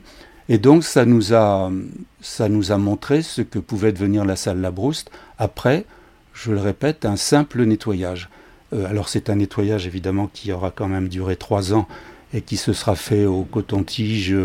Et 0.49 0.57
donc 0.57 0.83
ça 0.83 1.05
nous, 1.05 1.33
a, 1.33 1.71
ça 2.19 2.49
nous 2.49 2.73
a 2.73 2.77
montré 2.77 3.21
ce 3.21 3.41
que 3.41 3.57
pouvait 3.57 3.93
devenir 3.93 4.25
la 4.25 4.35
salle 4.35 4.59
Labrouste 4.59 5.09
après, 5.37 5.85
je 6.33 6.51
le 6.51 6.59
répète, 6.59 7.05
un 7.05 7.15
simple 7.15 7.63
nettoyage. 7.63 8.29
Euh, 8.73 8.85
alors 8.85 9.07
c'est 9.07 9.29
un 9.29 9.35
nettoyage 9.35 9.87
évidemment 9.87 10.29
qui 10.33 10.51
aura 10.51 10.71
quand 10.71 10.89
même 10.89 11.07
duré 11.07 11.37
trois 11.37 11.73
ans 11.73 11.87
et 12.33 12.41
qui 12.41 12.57
se 12.57 12.73
sera 12.73 12.95
fait 12.95 13.25
au 13.25 13.43
coton-tige, 13.43 14.35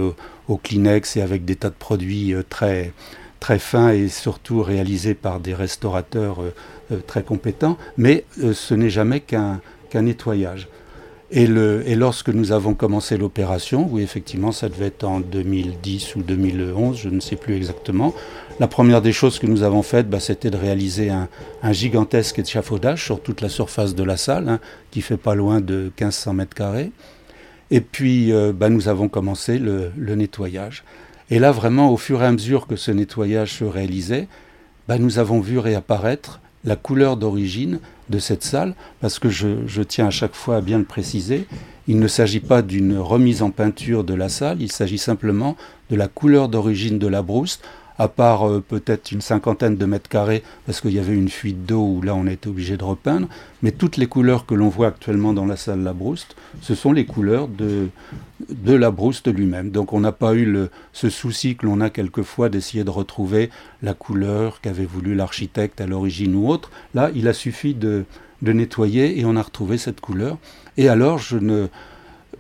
au 0.49 0.57
Kleenex 0.57 1.17
et 1.17 1.23
avec 1.23 1.45
des 1.45 1.57
tas 1.57 1.71
de 1.71 1.75
produits 1.75 2.35
euh, 2.35 2.45
très, 2.49 2.93
très 3.41 3.59
fin 3.59 3.91
et 3.91 4.09
surtout 4.09 4.63
réalisé 4.63 5.15
par 5.15 5.41
des 5.41 5.55
restaurateurs 5.55 6.43
euh, 6.43 6.55
euh, 6.93 6.99
très 7.07 7.23
compétents, 7.23 7.77
mais 7.97 8.25
euh, 8.43 8.53
ce 8.53 8.75
n'est 8.75 8.91
jamais 8.91 9.21
qu'un 9.21 9.61
nettoyage. 9.95 10.69
Et, 11.31 11.47
lorsque 11.47 12.29
nous 12.29 12.53
avons 12.53 12.75
commencé 12.75 13.17
l'opération, 13.17 13.89
oui 13.91 14.03
effectivement 14.03 14.53
ça 14.53 14.69
devait 14.69 14.89
être 14.89 15.05
en 15.05 15.21
2010 15.21 16.17
ou 16.17 16.23
2011, 16.23 16.99
je 16.99 17.09
ne 17.09 17.19
sais 17.19 17.37
plus 17.37 17.57
exactement, 17.57 18.15
la 18.61 18.69
première 18.69 19.01
des 19.01 19.13
choses 19.13 19.39
que 19.39 19.47
nous 19.47 19.63
avons 19.63 19.83
faites, 19.83 20.09
bah, 20.09 20.21
c'était 20.21 20.51
de 20.51 20.57
réaliser 20.57 21.11
un, 21.11 21.29
gigantesque 21.73 22.39
échafaudage 22.39 23.03
sur 23.03 23.21
toute 23.21 23.41
la 23.41 23.49
surface 23.49 23.95
de 23.95 24.05
la 24.05 24.17
salle, 24.17 24.49
hein, 24.49 24.61
qui 24.91 25.01
fait 25.01 25.17
pas 25.17 25.35
loin 25.35 25.61
de 25.61 25.91
1500 25.99 26.35
mètres 26.35 26.55
carrés. 26.55 26.93
Et 27.71 27.81
puis 27.81 28.33
bah, 28.55 28.69
nous 28.69 28.89
avons 28.89 29.09
commencé 29.09 29.59
le, 29.59 29.91
nettoyage. 30.15 30.85
Et 31.31 31.39
là 31.39 31.51
vraiment, 31.51 31.91
au 31.91 31.97
fur 31.97 32.23
et 32.23 32.27
à 32.27 32.33
mesure 32.33 32.67
que 32.67 32.77
ce 32.77 32.91
nettoyage 32.91 33.55
se 33.55 33.65
réalisait, 33.65 34.29
bah, 34.87 34.99
nous 34.99 35.19
avons 35.19 35.41
vu 35.41 35.59
réapparaître 35.59 36.41
la 36.65 36.77
couleur 36.77 37.17
d'origine 37.17 37.81
de 38.11 38.19
cette 38.19 38.45
salle, 38.45 38.75
parce 39.01 39.19
que 39.19 39.29
je, 39.29 39.83
tiens 39.83 40.07
à 40.09 40.11
chaque 40.11 40.35
fois 40.35 40.57
à 40.57 40.61
bien 40.61 40.79
le 40.79 40.85
préciser, 40.85 41.47
il 41.89 41.99
ne 41.99 42.09
s'agit 42.09 42.41
pas 42.41 42.63
d'une 42.63 42.99
remise 42.99 43.43
en 43.43 43.51
peinture 43.51 44.05
de 44.05 44.15
la 44.15 44.29
salle, 44.29 44.61
il 44.61 44.71
s'agit 44.71 44.99
simplement 44.99 45.57
de 45.91 45.97
la 45.97 46.09
couleur 46.09 46.49
d'origine 46.49 46.99
de 46.99 47.07
la 47.07 47.23
brousse, 47.23 47.61
à 47.99 48.09
part 48.09 48.49
euh, 48.49 48.63
peut-être 48.67 49.13
une 49.13 49.21
cinquantaine 49.21 49.77
de 49.77 49.87
mètres 49.87 50.09
carrés, 50.09 50.43
parce 50.67 50.81
qu'il 50.81 50.93
y 50.93 50.99
avait 50.99 51.15
une 51.15 51.29
fuite 51.29 51.65
d'eau 51.65 51.83
où 51.83 52.03
là 52.03 52.15
on 52.15 52.27
été 52.27 52.49
obligé 52.49 52.77
de 52.77 52.85
repeindre, 52.85 53.29
mais 53.63 53.73
toutes 53.73 53.97
les 53.97 54.07
couleurs 54.07 54.47
que 54.47 54.55
l'on 54.55 54.69
voit 54.69 54.89
actuellement 54.89 55.33
dans 55.33 55.47
la 55.47 55.57
salle 55.57 55.83
Labrouste, 55.83 56.37
ce 56.61 56.75
sont 56.75 56.93
les 56.93 57.07
couleurs 57.07 57.49
de, 57.49 57.89
de 58.51 58.75
Labrouste 58.75 59.29
lui-même. 59.33 59.71
Donc 59.71 59.93
on 59.93 60.01
n'a 60.01 60.13
pas 60.13 60.35
eu 60.35 60.57
ce 60.93 61.09
souci 61.11 61.57
que 61.57 61.67
l'on 61.67 61.81
a 61.81 61.91
quelquefois 61.91 62.49
d'essayer 62.49 62.85
de 62.85 62.91
retrouver 62.91 63.51
la 63.83 63.95
couleur 63.95 64.61
qu'avait 64.61 64.85
voulu 64.85 65.15
l'architecte 65.15 65.81
à 65.81 65.87
l'origine 65.87 66.35
ou 66.35 66.49
autre. 66.49 66.71
Là, 66.95 67.11
il 67.15 67.29
a 67.29 67.33
suffi 67.33 67.75
de, 67.75 68.05
de 68.43 68.53
nettoyer 68.53 69.19
et 69.19 69.25
on 69.25 69.37
a 69.37 69.43
retrouvé 69.43 69.79
cette 69.79 70.01
couleur. 70.01 70.39
Et 70.77 70.89
alors, 70.89 71.19
je 71.19 71.39
ne 71.39 71.69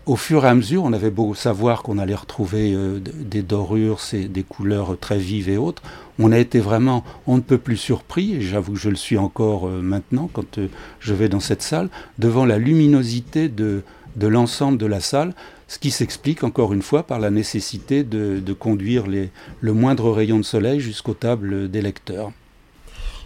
au 0.06 0.14
fur 0.14 0.44
et 0.44 0.48
à 0.48 0.54
mesure, 0.54 0.84
on 0.84 0.92
avait 0.92 1.10
beau 1.10 1.34
savoir 1.34 1.82
qu'on 1.82 1.98
allait 1.98 2.14
retrouver 2.14 2.72
euh, 2.72 3.00
des 3.00 3.42
dorures, 3.42 4.00
des 4.12 4.42
couleurs 4.44 4.96
très 4.98 5.18
vives 5.18 5.48
et 5.48 5.56
autres, 5.56 5.82
on 6.20 6.30
a 6.30 6.38
été 6.38 6.60
vraiment, 6.60 7.04
on 7.26 7.36
ne 7.36 7.42
peut 7.42 7.58
plus 7.58 7.76
surpris, 7.76 8.36
et 8.36 8.40
j'avoue 8.40 8.74
que 8.74 8.78
je 8.78 8.88
le 8.88 8.96
suis 8.96 9.18
encore 9.18 9.66
euh, 9.66 9.82
maintenant 9.82 10.30
quand 10.32 10.58
euh, 10.58 10.68
je 11.00 11.12
vais 11.12 11.28
dans 11.28 11.40
cette 11.40 11.62
salle, 11.62 11.88
devant 12.18 12.44
la 12.44 12.58
luminosité 12.58 13.48
de, 13.48 13.82
l'ensemble 14.20 14.78
de 14.78 14.86
la 14.86 15.00
salle, 15.00 15.34
ce 15.66 15.80
qui 15.80 15.90
s'explique 15.90 16.44
encore 16.44 16.72
une 16.72 16.82
fois 16.82 17.02
par 17.02 17.18
la 17.18 17.30
nécessité 17.30 18.04
de, 18.04 18.52
conduire 18.52 19.06
le 19.08 19.72
moindre 19.72 20.12
rayon 20.12 20.38
de 20.38 20.44
soleil 20.44 20.78
jusqu'aux 20.78 21.14
tables 21.14 21.68
des 21.68 21.82
lecteurs. 21.82 22.30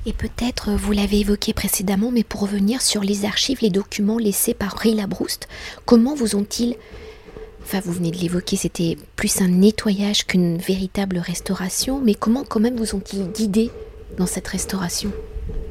Et 0.07 0.13
peut-être, 0.15 0.71
vous 0.71 0.93
l'avez 0.93 1.21
évoqué 1.21 1.53
précédemment, 1.53 2.11
mais 2.11 2.25
pour 2.25 2.41
revenir 2.41 2.81
sur 2.81 3.03
les 3.03 3.27
archives, 3.27 3.59
les 3.61 3.69
documents 3.69 4.19
laissés 4.19 4.55
par 4.55 4.75
Ray 4.77 4.95
Labrouste, 4.95 5.49
comment 5.85 6.15
vous 6.15 6.37
ont-ils... 6.37 6.77
Enfin, 7.63 7.81
vous 7.85 7.93
venez 7.93 8.11
de 8.11 8.17
l'évoquer, 8.17 8.57
c'était 8.57 8.97
plus 9.15 9.43
un 9.43 9.49
nettoyage 9.49 10.27
qu'une 10.27 10.57
véritable 10.57 11.19
restauration, 11.19 12.01
mais 12.03 12.15
comment 12.15 12.45
quand 12.45 12.61
même 12.61 12.77
vous 12.77 12.95
ont-ils 12.95 13.31
guidé 13.31 13.71
dans 14.17 14.27
cette 14.27 14.49
restauration? 14.49 15.13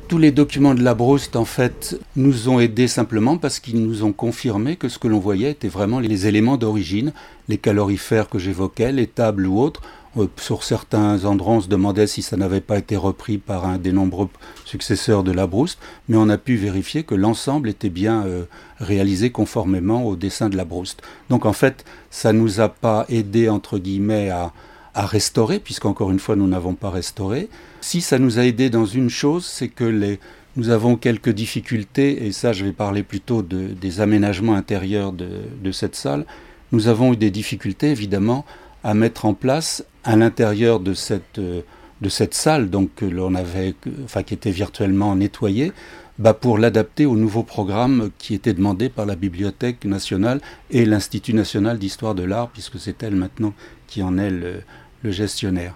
Tous 0.08 0.20
les 0.20 0.32
documents 0.32 0.76
de 0.76 0.84
la 0.84 0.94
Brouste, 0.94 1.36
en 1.36 1.46
fait, 1.46 2.00
nous 2.16 2.50
ont 2.50 2.60
aidés 2.60 2.88
simplement 2.88 3.38
parce 3.38 3.60
qu'ils 3.60 3.84
nous 3.84 4.04
ont 4.04 4.14
confirmé 4.14 4.76
que 4.76 4.90
ce 4.90 5.00
que 5.00 5.08
l'on 5.08 5.20
voyait 5.20 5.52
était 5.52 5.68
vraiment 5.68 6.00
les 6.00 6.28
éléments 6.28 6.58
d'origine, 6.58 7.14
les 7.48 7.58
calorifères 7.58 8.30
que 8.30 8.40
j'évoquais, 8.40 8.92
les 8.92 9.08
tables 9.08 9.48
ou 9.48 9.60
autres, 9.60 9.82
euh, 9.82 9.99
sur 10.38 10.64
certains 10.64 11.26
endroits, 11.26 11.54
on 11.56 11.62
se 11.62 11.68
demandait 11.68 12.08
si 12.08 12.22
ça 12.22 12.36
n'avait 12.36 12.62
pas 12.62 12.78
été 12.78 12.98
repris 12.98 13.38
par 13.38 13.66
un 13.66 13.78
des 13.78 13.92
nombreux 13.92 14.30
successeurs 14.66 15.24
de 15.24 15.32
la 15.32 15.48
Brouste, 15.48 15.80
mais 16.08 16.18
on 16.18 16.30
a 16.30 16.38
pu 16.38 16.56
vérifier 16.56 17.04
que 17.04 17.16
l'ensemble 17.16 17.70
était 17.70 17.90
bien 17.90 18.26
euh, 18.26 18.46
réalisé 18.80 19.30
conformément 19.30 20.04
au 20.06 20.16
dessin 20.16 20.50
de 20.50 20.58
la 20.58 20.66
Brouste. 20.66 21.02
Donc 21.30 21.46
en 21.46 21.54
fait, 21.54 21.86
ça 22.10 22.34
nous 22.34 22.60
a 22.60 22.70
pas 22.70 23.06
aidé, 23.10 23.50
entre 23.50 23.78
guillemets, 23.78 24.30
à, 24.30 24.52
à 24.94 25.06
restaurer, 25.06 25.60
puisqu'encore 25.60 26.12
une 26.12 26.20
fois, 26.20 26.36
nous 26.36 26.48
n'avons 26.48 26.74
pas 26.74 26.90
restauré. 26.90 27.50
Si 27.82 28.02
ça 28.02 28.20
nous 28.20 28.40
a 28.40 28.46
aidé 28.46 28.70
dans 28.70 28.86
une 28.86 29.10
chose, 29.10 29.46
c'est 29.46 29.70
que 29.70 29.84
les, 29.84 30.20
nous 30.56 30.70
avons 30.70 30.96
quelques 30.96 31.30
difficultés, 31.30 32.26
et 32.26 32.32
ça 32.32 32.52
je 32.52 32.66
vais 32.66 32.74
parler 32.74 33.04
plutôt 33.04 33.42
de, 33.44 33.68
des 33.68 34.02
aménagements 34.02 34.56
intérieurs 34.56 35.14
de, 35.14 35.30
de 35.64 35.72
cette 35.72 35.96
salle. 35.96 36.26
Nous 36.72 36.88
avons 36.88 37.14
eu 37.14 37.18
des 37.18 37.32
difficultés, 37.32 37.92
évidemment, 37.92 38.46
à 38.84 38.94
mettre 38.94 39.26
en 39.26 39.34
place 39.34 39.84
à 40.04 40.16
l'intérieur 40.16 40.80
de 40.80 40.94
cette, 40.94 41.40
euh, 41.40 41.62
de 42.02 42.10
cette 42.10 42.34
salle, 42.34 42.70
donc 42.70 43.04
avait, 43.36 43.76
enfin 44.04 44.24
qui 44.24 44.34
était 44.34 44.52
virtuellement 44.52 45.16
nettoyée, 45.16 45.74
bah 46.20 46.34
pour 46.34 46.58
l'adapter 46.58 47.06
au 47.06 47.16
nouveau 47.16 47.44
programme 47.44 48.10
qui 48.18 48.34
était 48.34 48.54
demandé 48.54 48.90
par 48.90 49.06
la 49.06 49.16
Bibliothèque 49.16 49.86
nationale 49.86 50.42
et 50.70 50.86
l'Institut 50.86 51.34
national 51.34 51.80
d'histoire 51.80 52.14
de 52.14 52.24
l'art, 52.24 52.50
puisque 52.50 52.78
c'est 52.78 53.02
elle 53.04 53.16
maintenant 53.16 53.54
qui 53.88 54.04
en 54.04 54.18
est 54.18 54.30
le, 54.30 54.62
gestionnaire. 55.06 55.76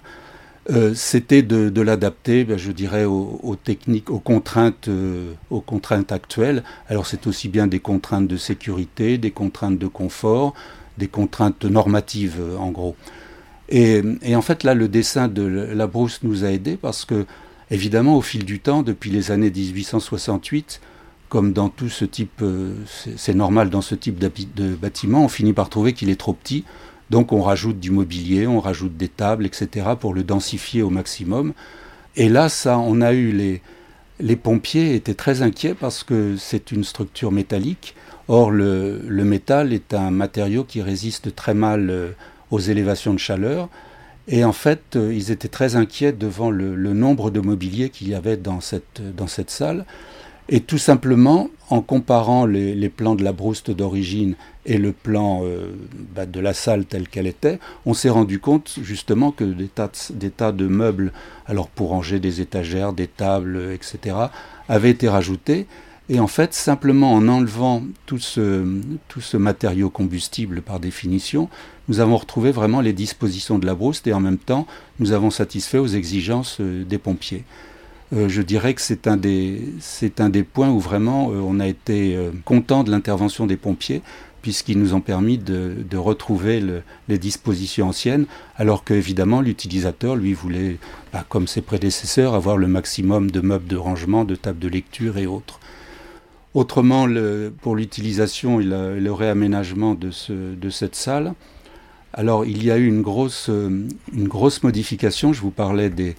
Euh, 0.70 0.94
c'était 0.94 1.44
de, 1.44 1.70
de 1.70 1.82
l'adapter, 1.82 2.44
bah, 2.44 2.58
je 2.58 2.72
dirais, 2.74 3.06
aux, 3.06 3.58
techniques, 3.62 4.10
aux 4.10 4.20
contraintes, 4.20 4.90
euh, 4.90 5.34
aux 5.50 5.62
contraintes 5.62 6.12
actuelles. 6.12 6.64
Alors 6.88 7.06
c'est 7.06 7.26
aussi 7.26 7.48
bien 7.48 7.68
des 7.68 7.80
contraintes 7.80 8.28
de 8.28 8.38
sécurité, 8.38 9.18
des 9.18 9.32
contraintes 9.32 9.78
de 9.78 9.88
confort, 9.88 10.54
des 10.98 11.08
contraintes 11.08 11.66
normatives, 11.66 12.42
en 12.60 12.72
gros. 12.72 12.96
Et, 13.70 14.02
en 14.36 14.42
fait, 14.42 14.64
là, 14.64 14.74
le 14.74 14.88
dessin 14.88 15.28
de 15.28 15.44
la 15.44 15.88
brousse 15.88 16.20
nous 16.24 16.44
a 16.44 16.52
aidés 16.52 16.78
parce 16.78 17.06
que, 17.06 17.26
évidemment, 17.72 18.18
au 18.18 18.22
fil 18.22 18.46
du 18.46 18.60
temps, 18.60 18.84
depuis 18.84 19.10
les 19.10 19.32
années 19.32 19.50
1868, 19.50 20.82
comme 21.30 21.54
dans 21.54 21.70
tout 21.70 21.90
ce 21.90 22.06
type, 22.06 22.42
euh, 22.42 22.76
c'est 23.16 23.34
normal 23.34 23.70
dans 23.70 23.82
ce 23.82 23.96
type 23.96 24.20
de 24.20 24.76
bâtiment, 24.76 25.26
on 25.26 25.30
finit 25.30 25.54
par 25.54 25.70
trouver 25.70 25.94
qu'il 25.94 26.10
est 26.10 26.20
trop 26.20 26.34
petit. 26.34 26.64
Donc 27.10 27.32
on 27.32 27.42
rajoute 27.42 27.80
du 27.80 27.92
mobilier, 27.92 28.48
on 28.48 28.60
rajoute 28.60 28.98
des 28.98 29.08
tables, 29.08 29.46
etc. 29.46 29.88
pour 30.00 30.14
le 30.14 30.24
densifier 30.24 30.82
au 30.82 30.90
maximum. 30.90 31.54
Et 32.16 32.30
là, 32.30 32.50
ça, 32.50 32.80
on 32.80 33.02
a 33.02 33.14
eu 33.14 33.32
les, 33.32 33.62
les 34.20 34.36
pompiers 34.36 34.96
étaient 34.96 35.14
très 35.14 35.42
inquiets 35.42 35.74
parce 35.74 36.04
que 36.04 36.38
c'est 36.38 36.72
une 36.72 36.84
structure 36.84 37.32
métallique. 37.32 37.96
Or, 38.28 38.52
le, 38.52 39.02
métal 39.10 39.74
est 39.74 39.94
un 39.94 40.12
matériau 40.12 40.64
qui 40.64 40.82
résiste 40.82 41.36
très 41.36 41.54
mal 41.54 41.90
euh, 41.90 42.12
aux 42.52 42.60
élévations 42.60 43.14
de 43.14 43.20
chaleur. 43.20 43.70
Et 44.28 44.46
en 44.46 44.54
fait, 44.54 44.96
euh, 44.96 45.14
ils 45.14 45.32
étaient 45.32 45.50
très 45.50 45.76
inquiets 45.76 46.14
devant 46.14 46.50
le, 46.50 46.76
nombre 46.94 47.32
de 47.32 47.42
mobilier 47.42 47.90
qu'il 47.90 48.08
y 48.08 48.16
avait 48.16 48.38
dans 48.38 48.62
cette, 48.62 49.02
salle. 49.50 49.86
Et 50.48 50.62
tout 50.62 50.78
simplement, 50.78 51.50
en 51.70 51.82
comparant 51.82 52.46
les, 52.46 52.90
plans 52.90 53.16
de 53.16 53.24
la 53.24 53.34
brouste 53.34 53.72
d'origine 53.72 54.36
et 54.66 54.78
le 54.78 54.94
plan 54.94 55.42
euh, 55.44 55.74
bah, 56.16 56.26
de 56.26 56.40
la 56.40 56.54
salle 56.54 56.86
telle 56.86 57.10
qu'elle 57.10 57.28
était, 57.28 57.60
on 57.86 57.94
s'est 57.94 58.10
rendu 58.10 58.40
compte 58.40 58.76
justement 58.82 59.32
que 59.32 59.44
des 59.44 60.30
tas 60.30 60.52
de 60.54 60.68
meubles, 60.68 61.12
alors 61.46 61.68
pour 61.68 61.90
ranger 61.90 62.20
des 62.20 62.40
étagères, 62.40 62.94
des 62.94 63.08
tables, 63.08 63.72
etc., 63.74 64.16
avaient 64.70 64.92
été 64.92 65.10
rajoutés. 65.10 65.68
Et 66.14 66.20
en 66.20 66.28
fait, 66.28 66.54
simplement 66.54 67.12
en 67.14 67.28
enlevant 67.28 67.82
tout 68.06 68.20
ce, 68.20 68.64
tout 69.08 69.20
ce 69.20 69.36
matériau 69.36 69.90
combustible 69.90 70.62
par 70.62 70.80
définition, 70.80 71.50
nous 71.88 72.02
avons 72.02 72.18
retrouvé 72.18 72.52
vraiment 72.52 72.82
les 72.82 72.94
dispositions 72.94 73.58
de 73.58 73.66
la 73.66 73.74
brousse 73.74 74.04
et 74.06 74.14
en 74.14 74.20
même 74.20 74.38
temps, 74.38 74.68
nous 75.00 75.12
avons 75.12 75.32
satisfait 75.32 75.80
aux 75.80 75.88
exigences 75.88 76.58
euh, 76.60 76.84
des 76.84 77.00
pompiers. 77.00 77.46
Euh, 78.16 78.30
je 78.30 78.44
dirais 78.44 78.76
que 78.76 78.82
c'est 78.82 79.08
un, 79.08 79.18
des, 79.18 79.74
un 80.20 80.30
des 80.30 80.44
points 80.44 80.70
où 80.70 80.80
vraiment 80.80 81.32
euh, 81.32 81.42
on 81.44 81.60
a 81.60 81.66
été 81.66 82.16
content 82.46 82.84
de 82.84 82.92
l'intervention 82.92 83.48
des 83.48 83.58
pompiers 83.58 84.04
puisqu'ils 84.44 84.78
nous 84.78 84.94
ont 84.94 85.02
permis 85.02 85.40
de, 85.40 85.78
de 85.90 85.98
retrouver 85.98 86.60
le, 86.60 86.84
les 87.08 87.18
dispositions 87.18 87.88
anciennes, 87.88 88.26
alors 88.58 88.84
qu'évidemment 88.84 89.42
l'utilisateur, 89.42 90.16
lui, 90.16 90.34
voulait, 90.34 90.78
bah, 91.12 91.26
comme 91.28 91.48
ses 91.48 91.62
prédécesseurs, 91.62 92.36
avoir 92.36 92.58
le 92.58 92.68
maximum 92.68 93.32
de 93.32 93.40
meubles 93.40 93.68
de 93.68 93.78
rangement, 93.78 94.26
de 94.26 94.36
tables 94.36 94.60
de 94.60 94.68
lecture 94.68 95.18
et 95.18 95.26
autres. 95.26 95.60
Autrement, 96.54 97.08
pour 97.62 97.76
l'utilisation 97.76 98.60
et 98.60 98.64
le, 98.64 99.12
réaménagement 99.12 99.96
de, 99.96 100.12
ce, 100.12 100.54
de 100.54 100.70
cette 100.70 100.96
salle, 100.96 101.34
alors 102.14 102.46
il 102.46 102.64
y 102.64 102.72
a 102.72 102.78
eu 102.78 102.86
une 102.88 103.02
grosse, 103.02 103.50
euh, 103.50 103.88
modification. 104.64 105.34
Je 105.34 105.42
vous 105.42 105.52
parlais 105.52 105.90
des, 105.90 106.16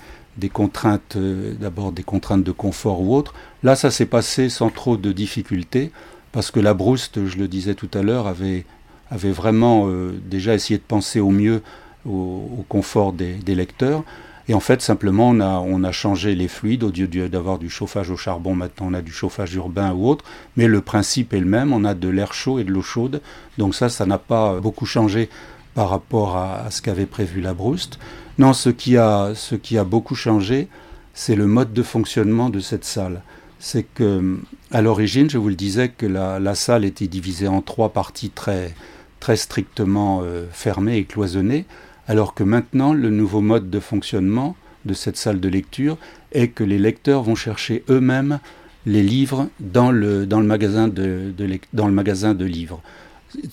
contraintes, 0.52 1.14
euh, 1.16 1.54
d'abord 1.60 1.92
des 1.92 2.02
contraintes 2.02 2.42
de 2.42 2.52
confort 2.52 3.00
ou 3.00 3.14
autres. 3.14 3.32
Là, 3.62 3.76
ça 3.76 3.90
s'est 3.90 4.06
passé 4.06 4.48
sans 4.48 4.70
trop 4.70 4.96
de 4.96 5.12
difficultés 5.12 5.92
parce 6.32 6.50
que 6.50 6.58
la 6.58 6.74
Brouste, 6.74 7.26
je 7.26 7.38
le 7.38 7.46
disais 7.46 7.74
tout 7.74 7.90
à 7.94 8.02
l'heure, 8.02 8.26
avait, 8.26 8.64
vraiment 9.10 9.86
euh, 9.86 10.12
déjà 10.28 10.54
essayé 10.54 10.78
de 10.78 10.84
penser 10.84 11.20
au 11.20 11.30
mieux 11.30 11.62
au, 12.04 12.64
confort 12.68 13.12
des, 13.12 13.38
lecteurs. 13.46 14.02
Et 14.48 14.54
en 14.54 14.60
fait, 14.60 14.82
simplement, 14.82 15.30
on 15.30 15.40
a, 15.40 15.58
on 15.60 15.84
a 15.84 15.92
changé 15.92 16.34
les 16.34 16.48
fluides. 16.48 16.84
Au 16.84 16.90
lieu 16.90 17.06
d'avoir 17.28 17.58
du 17.58 17.70
chauffage 17.70 18.10
au 18.10 18.16
charbon, 18.16 18.54
maintenant 18.54 18.88
on 18.90 18.94
a 18.94 19.00
du 19.00 19.12
chauffage 19.12 19.54
urbain 19.54 19.92
ou 19.92 20.08
autre. 20.08 20.24
Mais 20.56 20.66
le 20.66 20.80
principe 20.80 21.32
est 21.32 21.40
le 21.40 21.46
même. 21.46 21.72
On 21.72 21.84
a 21.84 21.94
de 21.94 22.08
l'air 22.08 22.34
chaud 22.34 22.58
et 22.58 22.64
de 22.64 22.70
l'eau 22.70 22.82
chaude. 22.82 23.22
Donc 23.56 23.74
ça, 23.74 23.88
ça 23.88 24.04
n'a 24.04 24.18
pas 24.18 24.60
beaucoup 24.60 24.86
changé 24.86 25.30
par 25.74 25.88
rapport 25.88 26.36
à, 26.36 26.70
ce 26.70 26.82
qu'avait 26.82 27.06
prévu 27.06 27.40
la 27.40 27.54
Brouste. 27.54 27.98
Non, 28.38 28.52
ce 28.52 28.70
qui 28.70 28.96
a, 28.96 29.32
ce 29.34 29.54
qui 29.54 29.78
a 29.78 29.84
beaucoup 29.84 30.14
changé, 30.14 30.68
c'est 31.14 31.36
le 31.36 31.46
mode 31.46 31.72
de 31.72 31.82
fonctionnement 31.82 32.50
de 32.50 32.60
cette 32.60 32.84
salle. 32.84 33.22
c'est 33.58 33.84
que 33.84 34.38
à 34.70 34.82
l'origine, 34.82 35.30
je 35.30 35.38
vous 35.38 35.48
le 35.48 35.54
disais, 35.54 35.88
que 35.88 36.06
la, 36.06 36.54
salle 36.54 36.84
était 36.84 37.06
divisée 37.06 37.48
en 37.48 37.62
trois 37.62 37.90
parties 37.90 38.30
très, 38.30 38.74
très 39.20 39.36
strictement 39.36 40.20
euh, 40.22 40.46
fermées 40.52 40.98
et 40.98 41.04
cloisonnées, 41.04 41.64
alors 42.06 42.34
que 42.34 42.44
maintenant, 42.44 42.92
le 42.92 43.11
nouveau 43.11 43.40
mode 43.40 43.70
de 43.70 43.80
fonctionnement 43.80 44.56
de 44.84 44.94
cette 44.94 45.16
salle 45.16 45.40
de 45.40 45.49
lecture 45.49 45.96
est 46.32 46.49
que 46.49 46.64
les 46.64 46.78
lecteurs 46.78 47.23
vont 47.23 47.34
chercher 47.34 47.84
eux-mêmes 47.88 48.38
les 48.87 49.02
livres 49.02 49.49
dans 49.61 49.90
le, 49.90 50.26
magasin, 50.26 50.88
de, 50.88 52.44
livres. 52.44 52.82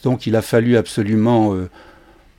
Donc 0.03 0.27
il 0.27 0.35
a 0.35 0.41
fallu 0.41 0.75
absolument 0.75 1.53
euh, 1.53 1.69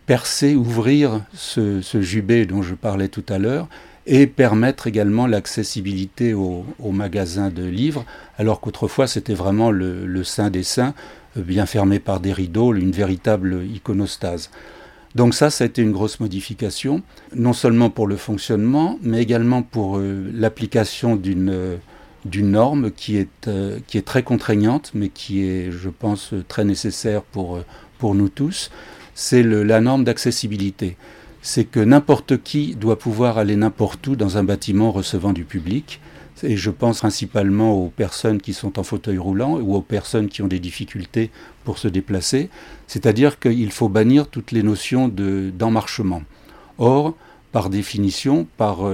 percer, 0.06 0.54
ouvrir 0.54 1.22
ce, 1.32 1.80
ce, 1.80 2.02
jubé 2.02 2.44
dont 2.44 2.62
je 2.62 2.74
parlais 2.74 3.08
tout 3.08 3.24
à 3.28 3.38
l'heure, 3.38 3.68
et 4.06 4.26
permettre 4.26 4.88
également 4.88 5.26
l'accessibilité 5.26 6.34
aux 6.34 6.66
au 6.80 6.90
magasins 6.90 7.50
de 7.50 7.64
livres, 7.64 8.04
alors 8.36 8.60
qu'autrefois 8.60 9.06
c'était 9.06 9.34
vraiment 9.34 9.70
le, 9.70 10.06
le 10.06 10.24
saint 10.24 10.50
des 10.50 10.64
saints, 10.64 10.92
euh, 11.36 11.42
bien 11.42 11.66
fermé 11.66 11.98
par 11.98 12.20
des 12.20 12.32
rideaux, 12.32 12.74
une 12.74 12.90
véritable 12.90 13.64
iconostase. 13.64 14.50
Donc 15.14 15.34
ça, 15.34 15.50
ça 15.50 15.64
a 15.64 15.66
été 15.66 15.82
une 15.82 15.92
grosse 15.92 16.20
modification, 16.20 17.02
non 17.34 17.52
seulement 17.52 17.90
pour 17.90 18.06
le 18.06 18.16
fonctionnement, 18.16 18.98
mais 19.02 19.20
également 19.20 19.62
pour 19.62 19.98
euh, 19.98 20.30
l'application 20.32 21.16
d'une 21.16 21.50
euh, 21.50 21.76
norme 22.36 22.90
qui 22.90 23.16
est, 23.18 23.50
qui 23.86 23.98
est 23.98 24.06
très 24.06 24.22
contraignante, 24.22 24.92
mais 24.94 25.08
qui 25.08 25.44
est, 25.44 25.70
je 25.70 25.88
pense, 25.88 26.32
très 26.48 26.64
nécessaire 26.64 27.22
pour 27.22 27.64
nous 28.14 28.28
tous. 28.28 28.70
C'est 29.14 29.42
la 29.42 29.80
norme 29.80 30.04
d'accessibilité 30.04 30.96
c'est 31.42 31.64
que 31.64 31.80
n'importe 31.80 32.40
qui 32.42 32.76
doit 32.76 32.98
pouvoir 32.98 33.36
aller 33.36 33.56
n'importe 33.56 34.06
où 34.06 34.16
dans 34.16 34.38
un 34.38 34.44
bâtiment 34.44 34.92
recevant 34.92 35.32
du 35.32 35.44
public. 35.44 36.00
Et 36.42 36.56
je 36.56 36.70
pense 36.70 37.00
principalement 37.00 37.72
aux 37.72 37.88
personnes 37.88 38.40
qui 38.40 38.52
sont 38.52 38.78
en 38.78 38.82
fauteuil 38.82 39.18
roulant 39.18 39.58
ou 39.58 39.74
aux 39.74 39.82
personnes 39.82 40.28
qui 40.28 40.42
ont 40.42 40.48
des 40.48 40.58
difficultés 40.58 41.30
pour 41.64 41.78
se 41.78 41.88
déplacer. 41.88 42.50
C'est-à-dire 42.86 43.38
qu'il 43.38 43.70
faut 43.70 43.88
bannir 43.88 44.28
toutes 44.28 44.50
les 44.50 44.62
notions 44.62 45.08
d'emmarchement. 45.08 46.22
Or, 46.78 47.14
par 47.52 47.70
définition, 47.70 48.46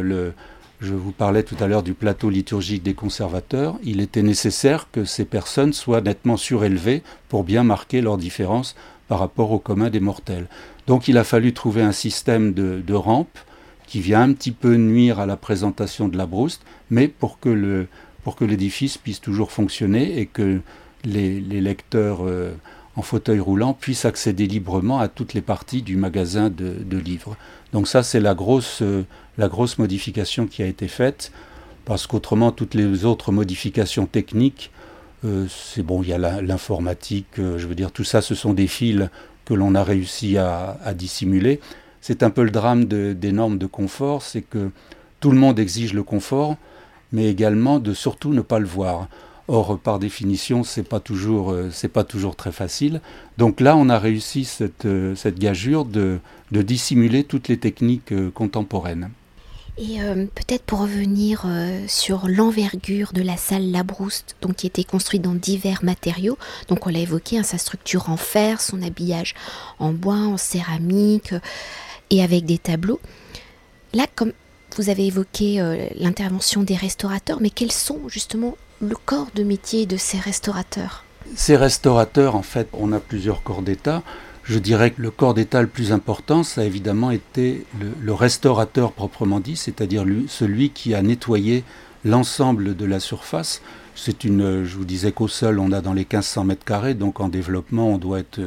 le, 0.03 0.33
je 0.81 0.95
vous 0.95 1.13
parlais 1.13 1.43
tout 1.43 1.57
à 1.61 1.67
l'heure 1.67 1.83
du 1.83 1.95
plateau 1.95 2.31
liturgique 2.31 2.83
des 2.83 2.95
conservateurs, 2.95 3.79
il 3.83 4.01
était 4.01 4.23
nécessaire 4.23 4.89
que 4.93 5.05
ces 5.05 5.25
personnes 5.25 5.73
soient 5.73 6.01
nettement 6.01 6.37
surélevées 6.37 7.03
pour 7.29 7.45
bien 7.45 7.65
marquer 7.65 8.01
leur 8.01 8.17
différence 8.17 8.77
par 9.09 9.19
rapport 9.21 9.51
au 9.53 9.59
commun 9.59 9.91
des 9.91 10.01
mortels. 10.01 10.47
Donc 10.87 11.09
il 11.09 11.19
a 11.19 11.25
fallu 11.25 11.53
trouver 11.53 11.83
un 11.83 11.93
système 11.93 12.53
de, 12.53 12.83
de 12.87 12.95
rampe 12.95 13.39
qui 13.89 14.01
vient 14.01 14.21
un 14.21 14.35
petit 14.35 14.53
peu 14.53 14.75
nuire 14.75 15.19
à 15.19 15.25
la 15.25 15.37
présentation 15.37 16.09
de 16.09 16.19
la 16.19 16.27
brouste, 16.27 16.63
mais 16.91 17.09
pour 17.09 17.41
que 17.41 17.49
l'édifice 18.45 18.99
puisse 18.99 19.21
toujours 19.21 19.51
fonctionner 19.51 20.21
et 20.21 20.27
que 20.27 20.61
les, 21.05 21.41
lecteurs 21.41 22.19
euh, 22.23 22.53
en 22.97 23.03
fauteuil 23.03 23.41
roulant 23.41 23.73
puissent 23.73 24.05
accéder 24.05 24.47
librement 24.47 24.99
à 24.99 25.09
toutes 25.09 25.33
les 25.33 25.41
parties 25.41 25.81
du 25.81 25.97
magasin 25.97 26.51
de, 26.51 26.99
livres. 26.99 27.37
Donc 27.73 27.89
ça, 27.89 28.03
c'est 28.03 28.21
la 28.21 28.35
grosse, 28.35 28.83
euh, 28.83 29.05
la 29.39 29.49
grosse 29.49 29.79
modification 29.79 30.47
qui 30.47 30.63
a 30.63 30.67
été 30.67 30.87
faite, 30.87 31.33
parce 31.87 32.07
qu'autrement, 32.07 32.53
toutes 32.53 32.75
les 32.75 33.07
autres 33.07 33.33
modifications 33.33 34.05
techniques 34.05 34.71
euh, 35.25 35.47
c'est 35.49 35.83
bon, 35.83 36.05
il 36.05 36.11
y 36.11 36.13
a 36.13 36.19
l'informatique, 36.43 37.27
je 37.39 37.67
veux 37.67 37.75
dire, 37.75 37.91
tout 37.91 38.05
ça, 38.05 38.21
ce 38.21 38.37
sont 38.37 38.55
des 38.55 38.69
fils 38.69 39.09
que 39.45 39.55
l'on 39.55 39.75
a 39.75 39.83
réussi 39.83 40.39
à, 40.39 40.77
dissimuler. 40.95 41.59
C'est 42.01 42.23
un 42.23 42.31
peu 42.31 42.43
le 42.43 42.51
drame 42.51 42.85
des 42.85 43.33
normes 43.33 43.59
de 43.59 43.67
confort, 43.67 44.23
c'est 44.23 44.43
que 44.43 44.71
tout 45.21 45.31
le 45.31 45.39
monde 45.39 45.59
exige 45.59 45.95
le 45.95 46.03
confort, 46.03 46.57
mais 47.13 47.29
également 47.29 47.79
de 47.79 47.93
surtout 47.95 48.33
ne 48.33 48.41
pas 48.41 48.59
le 48.59 48.67
voir. 48.67 49.09
Or, 49.49 49.79
par 49.79 49.99
définition, 49.99 50.63
c'est 50.63 50.83
pas 50.83 51.01
euh, 51.11 51.71
pas 51.93 52.05
toujours 52.05 52.37
très 52.37 52.53
facile. 52.53 53.01
Donc 53.39 53.61
là, 53.61 53.77
on 53.77 53.89
a 53.89 53.99
réussi 53.99 54.45
cette, 54.45 54.87
cette 55.17 55.39
gageure 55.39 55.87
de, 55.87 56.19
de 56.53 56.63
dissimuler 56.63 57.25
toutes 57.25 57.49
les 57.49 57.59
techniques 57.59 58.13
contemporaines. 58.33 59.11
Et 59.79 60.03
euh, 60.03 60.27
peut-être 60.35 60.65
pour 60.65 60.81
revenir 60.81 61.45
euh, 61.47 61.85
sur 61.87 62.27
l'envergure 62.27 63.13
de 63.13 63.23
la 63.23 63.37
salle 63.37 63.71
Labrouste, 63.71 64.35
donc 64.41 64.57
qui 64.57 64.67
était 64.67 64.83
construite 64.83 65.23
dans 65.23 65.35
divers 65.35 65.85
matériaux. 65.85 66.37
Donc 66.67 66.89
on 66.89 66.91
l'a 66.91 66.99
évoqué, 66.99 67.39
hein, 67.39 67.45
sa 67.45 67.59
structure 67.59 68.11
en 68.11 68.17
fer, 68.17 68.61
son 68.61 68.83
habillage 68.83 69.37
en 69.79 69.93
bois, 69.93 70.17
en 70.17 70.37
céramique 70.37 71.33
euh, 71.33 71.41
et 72.11 72.23
avec 72.23 72.45
des 72.45 72.59
tableaux. 72.59 73.01
Là, 73.95 74.07
comme 74.15 74.33
vous 74.77 74.91
avez 74.91 75.07
évoqué 75.07 75.61
l'intervention 75.97 76.63
des 76.63 76.77
restaurateurs, 76.77 77.39
mais 77.41 77.51
quels 77.51 77.73
sont 77.73 78.09
justement 78.09 78.57
le 78.81 78.95
corps 78.97 79.29
de 79.35 79.43
métier 79.43 79.87
de 79.87 79.97
ces 79.97 80.19
restaurateurs? 80.19 81.05
Ces 81.35 81.57
restaurateurs, 81.57 82.37
en 82.37 82.43
fait, 82.43 82.69
on 82.73 82.93
a 82.93 83.01
plusieurs 83.01 83.43
corps 83.43 83.63
d'État. 83.63 84.03
Je 84.45 84.59
dirais 84.59 84.93
que 84.93 85.03
le 85.03 85.11
corps 85.11 85.35
d'État 85.35 85.61
le 85.61 85.69
plus 85.69 85.93
important, 85.93 86.43
ça 86.43 86.63
a 86.63 86.65
évidemment 86.65 87.11
été 87.11 87.67
le, 88.01 88.13
restaurateur 88.15 88.93
proprement 88.93 89.41
dit, 89.41 89.57
c'est-à-dire 89.57 90.05
celui 90.29 90.71
qui 90.71 90.95
a 90.95 91.03
nettoyé 91.03 91.65
l'ensemble 92.05 92.75
de 92.75 92.85
la 92.87 92.99
surface. 92.99 93.61
C'est 93.95 94.25
une, 94.25 94.65
je 94.65 94.77
vous 94.77 94.85
disais 94.85 95.13
qu'au 95.13 95.29
sol, 95.29 95.59
on 95.59 95.73
a 95.73 95.81
dans 95.81 95.93
les 95.93 96.03
1500 96.03 96.45
mètres 96.45 96.65
carrés, 96.65 96.95
donc 96.95 97.21
en 97.21 97.29
développement, 97.29 97.91
on 97.91 97.99
doit 97.99 98.21
être 98.21 98.41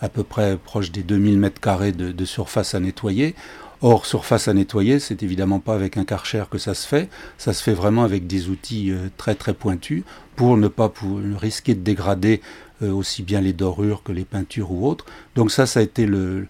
à 0.00 0.08
peu 0.08 0.22
près 0.22 0.56
proche 0.56 0.92
des 0.92 1.02
2000 1.02 1.38
mètres 1.38 1.60
carrés 1.60 1.92
de, 1.92 2.24
surface 2.24 2.74
à 2.74 2.80
nettoyer. 2.80 3.34
Or, 3.82 4.06
surface 4.06 4.48
à 4.48 4.54
nettoyer, 4.54 4.98
c'est 4.98 5.22
évidemment 5.22 5.60
pas 5.60 5.74
avec 5.74 5.96
un 5.98 6.04
karcher 6.04 6.44
que 6.50 6.56
ça 6.56 6.74
se 6.74 6.86
fait, 6.86 7.10
ça 7.36 7.52
se 7.52 7.62
fait 7.62 7.74
vraiment 7.74 8.04
avec 8.04 8.26
des 8.26 8.48
outils 8.48 8.90
euh, 8.90 9.08
très 9.18 9.34
très 9.34 9.52
pointus 9.52 10.02
pour 10.34 10.56
ne 10.56 10.68
pas 10.68 10.90
risquer 11.38 11.74
de 11.74 11.80
dégrader 11.80 12.40
euh, 12.82 12.90
aussi 12.90 13.22
bien 13.22 13.40
les 13.40 13.52
dorures 13.52 14.02
que 14.02 14.12
les 14.12 14.24
peintures 14.24 14.72
ou 14.72 14.86
autres. 14.86 15.04
Donc 15.34 15.50
ça, 15.50 15.66
ça 15.66 15.80
a 15.80 15.82
été 15.82 16.06
le, 16.06 16.46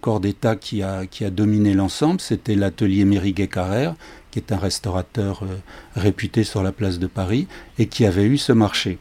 corps 0.00 0.20
d'État 0.20 0.56
qui 0.56 0.82
a, 0.82 1.06
dominé 1.30 1.74
l'ensemble. 1.74 2.20
C'était 2.20 2.54
l'atelier 2.54 3.04
Mériguet-Carrère, 3.04 3.94
qui 4.30 4.38
est 4.38 4.52
un 4.52 4.58
restaurateur 4.58 5.42
euh, 5.42 5.56
réputé 5.96 6.44
sur 6.44 6.62
la 6.62 6.72
place 6.72 6.98
de 6.98 7.06
Paris, 7.06 7.46
et 7.78 7.86
qui 7.86 8.06
avait 8.06 8.24
eu 8.24 8.38
ce 8.38 8.52
marché. 8.52 8.98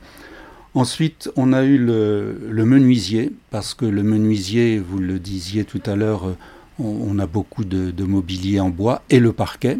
Ensuite, 0.78 1.32
on 1.36 1.54
a 1.54 1.64
eu 1.64 1.80
le, 1.80 2.64
menuisier, 2.64 3.32
parce 3.50 3.74
que 3.74 3.84
le 3.84 4.04
menuisier, 4.04 4.78
vous 4.78 5.00
le 5.00 5.18
disiez 5.18 5.64
tout 5.64 5.82
à 5.88 5.96
l'heure, 5.96 6.28
euh, 6.28 6.38
on, 6.78 7.18
a 7.18 7.26
beaucoup 7.26 7.66
de, 7.66 8.04
mobilier 8.04 8.60
en 8.60 8.70
bois, 8.70 9.02
et 9.10 9.20
le 9.20 9.34
parquet. 9.34 9.80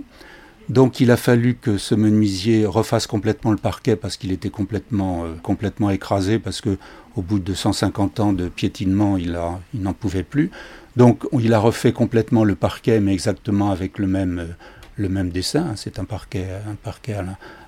Donc 0.70 1.00
il 1.00 1.12
a 1.12 1.16
fallu 1.16 1.54
que 1.54 1.78
ce 1.78 1.94
menuisier 1.94 2.66
refasse 2.66 3.06
complètement 3.06 3.52
le 3.52 3.58
parquet 3.58 3.96
parce 3.96 4.18
qu'il 4.18 4.32
était 4.32 4.50
complètement, 4.50 5.26
euh, 5.26 5.92
écrasé, 5.92 6.40
parce 6.40 6.62
que 6.62 6.80
au 7.16 7.22
bout 7.22 7.38
de 7.38 7.54
150 7.54 8.20
ans 8.20 8.34
de 8.34 8.50
piétinement, 8.50 9.18
il, 9.18 9.40
n'en 9.76 9.94
pouvait 9.94 10.24
plus. 10.24 10.50
Donc 10.96 11.26
il 11.32 11.54
a 11.54 11.60
refait 11.60 11.94
complètement 11.94 12.44
le 12.44 12.56
parquet, 12.56 13.00
mais 13.00 13.14
exactement 13.14 13.70
avec 13.70 14.00
le 14.00 14.08
même, 14.08 14.56
euh, 15.00 15.24
dessin. 15.26 15.74
C'est 15.76 16.00
un 16.00 16.06
parquet 16.06 16.48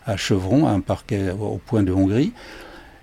à, 0.07 0.17
chevron, 0.17 0.65
un 0.67 0.79
parquet 0.79 1.29
au 1.29 1.59
point 1.63 1.83
de 1.83 1.91
Hongrie. 1.91 2.33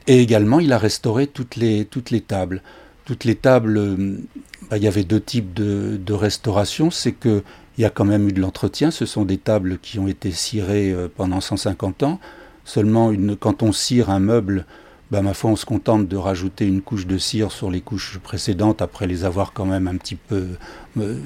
Et 0.07 0.21
également, 0.21 0.61
il 0.61 0.73
a 0.73 0.79
restauré 0.79 1.27
toutes 1.27 1.57
les, 1.57 1.85
toutes 1.85 2.11
les 2.11 2.21
tables. 2.21 2.62
Toutes 3.05 3.25
les 3.25 3.35
tables, 3.35 3.77
euh, 3.77 4.19
bah, 4.71 4.77
il 4.77 4.83
y 4.83 4.88
avait 4.88 5.05
deux 5.05 5.21
types 5.21 5.55
de, 5.55 5.97
de 5.97 6.12
restauration. 6.12 6.90
C'est 6.90 7.12
que 7.12 7.42
il 7.79 7.83
y 7.83 7.85
a 7.85 7.90
quand 7.90 8.05
même 8.05 8.29
eu 8.29 8.33
de 8.33 8.40
l'entretien. 8.40 8.90
Ce 8.90 9.05
sont 9.05 9.25
des 9.25 9.38
tables 9.38 9.79
qui 9.79 9.99
ont 9.99 10.09
été 10.09 10.31
cirées 10.31 10.92
euh, 10.92 11.09
pendant 11.14 11.40
150 11.40 12.03
ans. 12.05 12.21
Seulement, 12.64 13.11
une, 13.11 13.37
quand 13.37 13.62
on 13.62 13.73
cire 13.73 14.11
un 14.11 14.19
meuble, 14.19 14.64
bah, 15.11 15.23
ma 15.23 15.35
foi, 15.35 15.51
on 15.51 15.57
se 15.57 15.66
contente 15.66 16.09
de 16.09 16.16
rajouter 16.16 16.66
une 16.66 16.83
couche 16.83 17.07
de 17.07 17.19
cire 17.19 17.53
sur 17.53 17.71
les 17.71 17.81
couches 17.81 18.19
précédentes 18.19 18.83
après 18.83 19.07
les 19.07 19.25
avoir 19.25 19.53
quand 19.53 19.66
même 19.66 19.88
un 19.88 19.97
petit 19.97 20.16
peu. 20.16 20.47
Euh, 20.99 21.19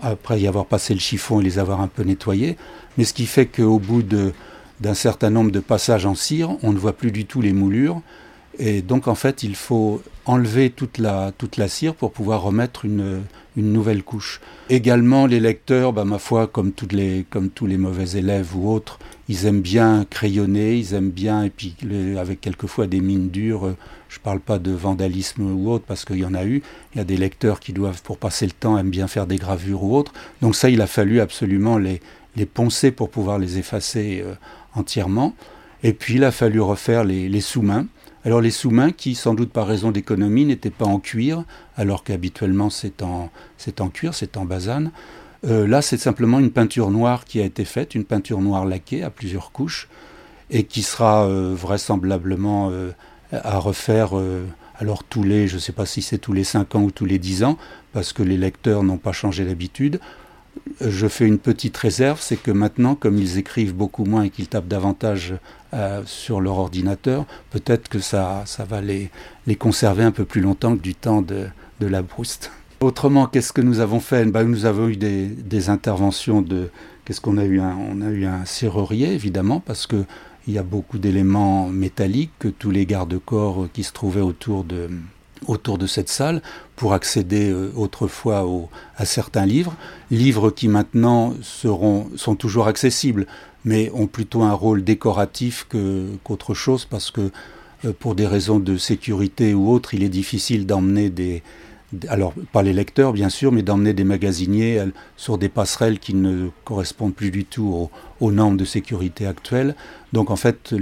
après 0.00 0.40
y 0.40 0.46
avoir 0.46 0.66
passé 0.66 0.94
le 0.94 1.00
chiffon 1.00 1.40
et 1.40 1.44
les 1.44 1.58
avoir 1.58 1.80
un 1.80 1.88
peu 1.88 2.02
nettoyés. 2.02 2.56
Mais 2.96 3.04
ce 3.04 3.12
qui 3.12 3.26
fait 3.26 3.46
qu'au 3.46 3.78
bout 3.78 4.02
d'un 4.80 4.94
certain 4.94 5.30
nombre 5.30 5.50
de 5.50 5.60
passages 5.60 6.06
en 6.06 6.14
cire, 6.14 6.56
on 6.62 6.72
ne 6.72 6.78
voit 6.78 6.94
plus 6.94 7.12
du 7.12 7.24
tout 7.24 7.40
les 7.40 7.52
moulures. 7.52 8.00
Et 8.58 8.82
donc, 8.82 9.08
en 9.08 9.14
fait, 9.14 9.42
il 9.42 9.54
faut 9.54 10.02
enlever 10.26 10.70
toute 10.70 10.98
la, 10.98 11.32
toute 11.36 11.56
la 11.56 11.68
cire 11.68 11.94
pour 11.94 12.12
pouvoir 12.12 12.42
remettre 12.42 12.84
une, 12.84 13.22
une 13.56 13.72
nouvelle 13.72 14.02
couche. 14.02 14.40
Également, 14.68 15.26
les 15.26 15.40
lecteurs, 15.40 15.92
bah, 15.92 16.04
ma 16.04 16.18
foi, 16.18 16.46
comme, 16.46 16.72
toutes 16.72 16.92
les, 16.92 17.24
comme 17.30 17.48
tous 17.48 17.66
les 17.66 17.78
mauvais 17.78 18.18
élèves 18.18 18.54
ou 18.54 18.70
autres, 18.70 18.98
ils 19.28 19.46
aiment 19.46 19.62
bien 19.62 20.04
crayonner, 20.08 20.76
ils 20.76 20.92
aiment 20.94 21.10
bien, 21.10 21.44
et 21.44 21.50
puis 21.50 21.74
avec 22.18 22.40
quelquefois 22.40 22.86
des 22.86 23.00
mines 23.00 23.30
dures, 23.30 23.74
je 24.10 24.18
ne 24.18 24.22
parle 24.22 24.40
pas 24.40 24.58
de 24.58 24.70
vandalisme 24.70 25.42
ou 25.42 25.70
autre, 25.70 25.84
parce 25.86 26.04
qu'il 26.04 26.18
y 26.18 26.24
en 26.24 26.34
a 26.34 26.44
eu, 26.44 26.62
il 26.94 26.98
y 26.98 27.00
a 27.00 27.04
des 27.04 27.16
lecteurs 27.16 27.58
qui 27.58 27.72
doivent, 27.72 28.02
pour 28.02 28.18
passer 28.18 28.44
le 28.44 28.52
temps, 28.52 28.76
aiment 28.76 28.90
bien 28.90 29.06
faire 29.06 29.26
des 29.26 29.36
gravures 29.36 29.82
ou 29.82 29.96
autres. 29.96 30.12
Donc 30.42 30.54
ça, 30.54 30.68
il 30.68 30.82
a 30.82 30.86
fallu 30.86 31.20
absolument 31.20 31.78
les, 31.78 32.00
les 32.36 32.46
poncer 32.46 32.90
pour 32.90 33.10
pouvoir 33.10 33.38
les 33.38 33.58
effacer 33.58 34.22
euh, 34.24 34.34
entièrement. 34.74 35.34
Et 35.82 35.92
puis, 35.92 36.14
il 36.14 36.24
a 36.24 36.30
fallu 36.30 36.60
refaire 36.60 37.04
les, 37.04 37.40
sous-mains. 37.40 37.86
Alors 38.24 38.40
les 38.40 38.52
sous-mains 38.52 38.92
qui, 38.92 39.14
sans 39.16 39.34
doute 39.34 39.50
par 39.50 39.66
raison 39.66 39.90
d'économie, 39.90 40.44
n'étaient 40.44 40.70
pas 40.70 40.84
en 40.84 41.00
cuir, 41.00 41.44
alors 41.76 42.04
qu'habituellement 42.04 42.70
c'est 42.70 43.02
en, 43.02 43.30
en 43.80 43.88
cuir, 43.88 44.14
c'est 44.14 44.36
en 44.36 44.44
basane. 44.44 44.92
Euh, 45.44 45.66
là, 45.66 45.82
c'est 45.82 45.96
simplement 45.96 46.38
une 46.38 46.52
peinture 46.52 46.92
noire 46.92 47.24
qui 47.24 47.40
a 47.40 47.44
été 47.44 47.64
faite, 47.64 47.96
une 47.96 48.04
peinture 48.04 48.40
noire 48.40 48.64
laquée 48.64 49.02
à 49.02 49.10
plusieurs 49.10 49.50
couches. 49.50 49.88
et 50.50 50.64
qui 50.64 50.82
sera 50.82 51.26
vraisemblablement 51.26 52.70
à 53.32 53.58
refaire 53.58 54.12
alors 54.82 55.04
tous 55.04 55.22
les, 55.22 55.46
je 55.46 55.54
ne 55.54 55.60
sais 55.60 55.72
pas 55.72 55.86
si 55.86 56.02
c'est 56.02 56.18
tous 56.18 56.32
les 56.32 56.42
5 56.42 56.74
ans 56.74 56.82
ou 56.82 56.90
tous 56.90 57.04
les 57.04 57.18
10 57.18 57.44
ans, 57.44 57.56
parce 57.92 58.12
que 58.12 58.22
les 58.22 58.36
lecteurs 58.36 58.82
n'ont 58.82 58.98
pas 58.98 59.12
changé 59.12 59.44
d'habitude. 59.44 60.00
Je 60.80 61.06
fais 61.06 61.26
une 61.26 61.38
petite 61.38 61.76
réserve, 61.76 62.20
c'est 62.20 62.36
que 62.36 62.50
maintenant, 62.50 62.94
comme 62.94 63.18
ils 63.18 63.38
écrivent 63.38 63.74
beaucoup 63.74 64.04
moins 64.04 64.24
et 64.24 64.30
qu'ils 64.30 64.48
tapent 64.48 64.68
davantage 64.68 65.34
euh, 65.74 66.02
sur 66.04 66.40
leur 66.40 66.58
ordinateur, 66.58 67.24
peut-être 67.50 67.88
que 67.88 67.98
ça, 67.98 68.42
ça 68.46 68.64
va 68.64 68.80
les, 68.80 69.10
conserver 69.58 70.04
un 70.04 70.10
peu 70.10 70.24
plus 70.24 70.40
longtemps 70.40 70.76
que 70.76 70.82
du 70.82 70.94
temps 70.94 71.22
de, 71.22 71.46
de 71.80 71.86
la 71.86 72.02
brouste. 72.02 72.50
Autrement, 72.80 73.26
qu'est-ce 73.26 73.52
que 73.52 73.60
nous 73.60 73.80
avons 73.80 74.00
fait? 74.00 74.24
Ben, 74.24 74.44
Nous 74.44 74.66
avons 74.66 74.88
eu 74.88 74.96
des, 74.96 75.70
interventions 75.70 76.42
de... 76.42 76.70
Qu'est-ce 77.04 77.20
qu'on 77.20 77.38
a 77.38 77.44
eu? 77.44 77.60
On 77.60 78.00
a 78.02 78.10
eu 78.10 78.26
un 78.26 78.44
serrurier, 78.44 79.12
évidemment, 79.12 79.60
parce 79.60 79.86
que 79.86 80.04
il 80.48 80.54
y 80.54 80.58
a 80.58 80.62
beaucoup 80.62 80.98
d'éléments 80.98 81.68
métalliques 81.68 82.32
que 82.40 82.48
tous 82.48 82.70
les 82.70 82.84
garde-corps 82.84 83.68
qui 83.72 83.84
se 83.84 83.92
trouvaient 83.92 84.20
autour 84.20 84.64
de, 84.64 84.88
autour 85.46 85.78
de 85.78 85.86
cette 85.86 86.08
salle 86.08 86.42
pour 86.76 86.94
accéder 86.94 87.50
euh, 87.50 87.70
autrefois 87.76 88.46
à 88.96 89.04
certains 89.04 89.46
livres, 89.46 89.74
livres 90.10 90.50
qui 90.50 90.68
maintenant 90.68 91.34
sont 91.42 92.36
toujours 92.38 92.66
accessibles, 92.66 93.26
mais 93.64 93.90
ont 93.94 94.06
plutôt 94.06 94.42
un 94.42 94.52
rôle 94.52 94.82
décoratif 94.82 95.66
qu'autre 96.24 96.54
chose 96.54 96.84
parce 96.84 97.10
que 97.10 97.30
euh, 97.84 97.92
pour 97.98 98.14
des 98.14 98.26
raisons 98.26 98.58
de 98.58 98.76
sécurité 98.76 99.54
ou 99.54 99.70
autres, 99.70 99.94
il 99.94 100.02
est 100.02 100.08
difficile 100.08 100.66
d'emmener 100.66 101.10
des, 101.10 101.42
alors 102.08 102.32
pas 102.52 102.62
les 102.62 102.72
lecteurs 102.72 103.12
bien 103.12 103.28
sûr, 103.28 103.52
mais 103.52 103.62
d'emmener 103.62 103.92
des 103.92 104.04
magasiniers 104.04 104.78
euh, 104.78 104.86
sur 105.16 105.38
des 105.38 105.48
passerelles 105.48 105.98
qui 105.98 106.14
ne 106.14 106.48
correspondent 106.64 107.14
plus 107.14 107.30
du 107.30 107.44
tout 107.44 107.88
aux, 108.20 108.32
normes 108.32 108.56
de 108.56 108.64
sécurité 108.64 109.26
actuelles. 109.26 109.74
Donc 110.12 110.30
en 110.30 110.36
fait, 110.36 110.74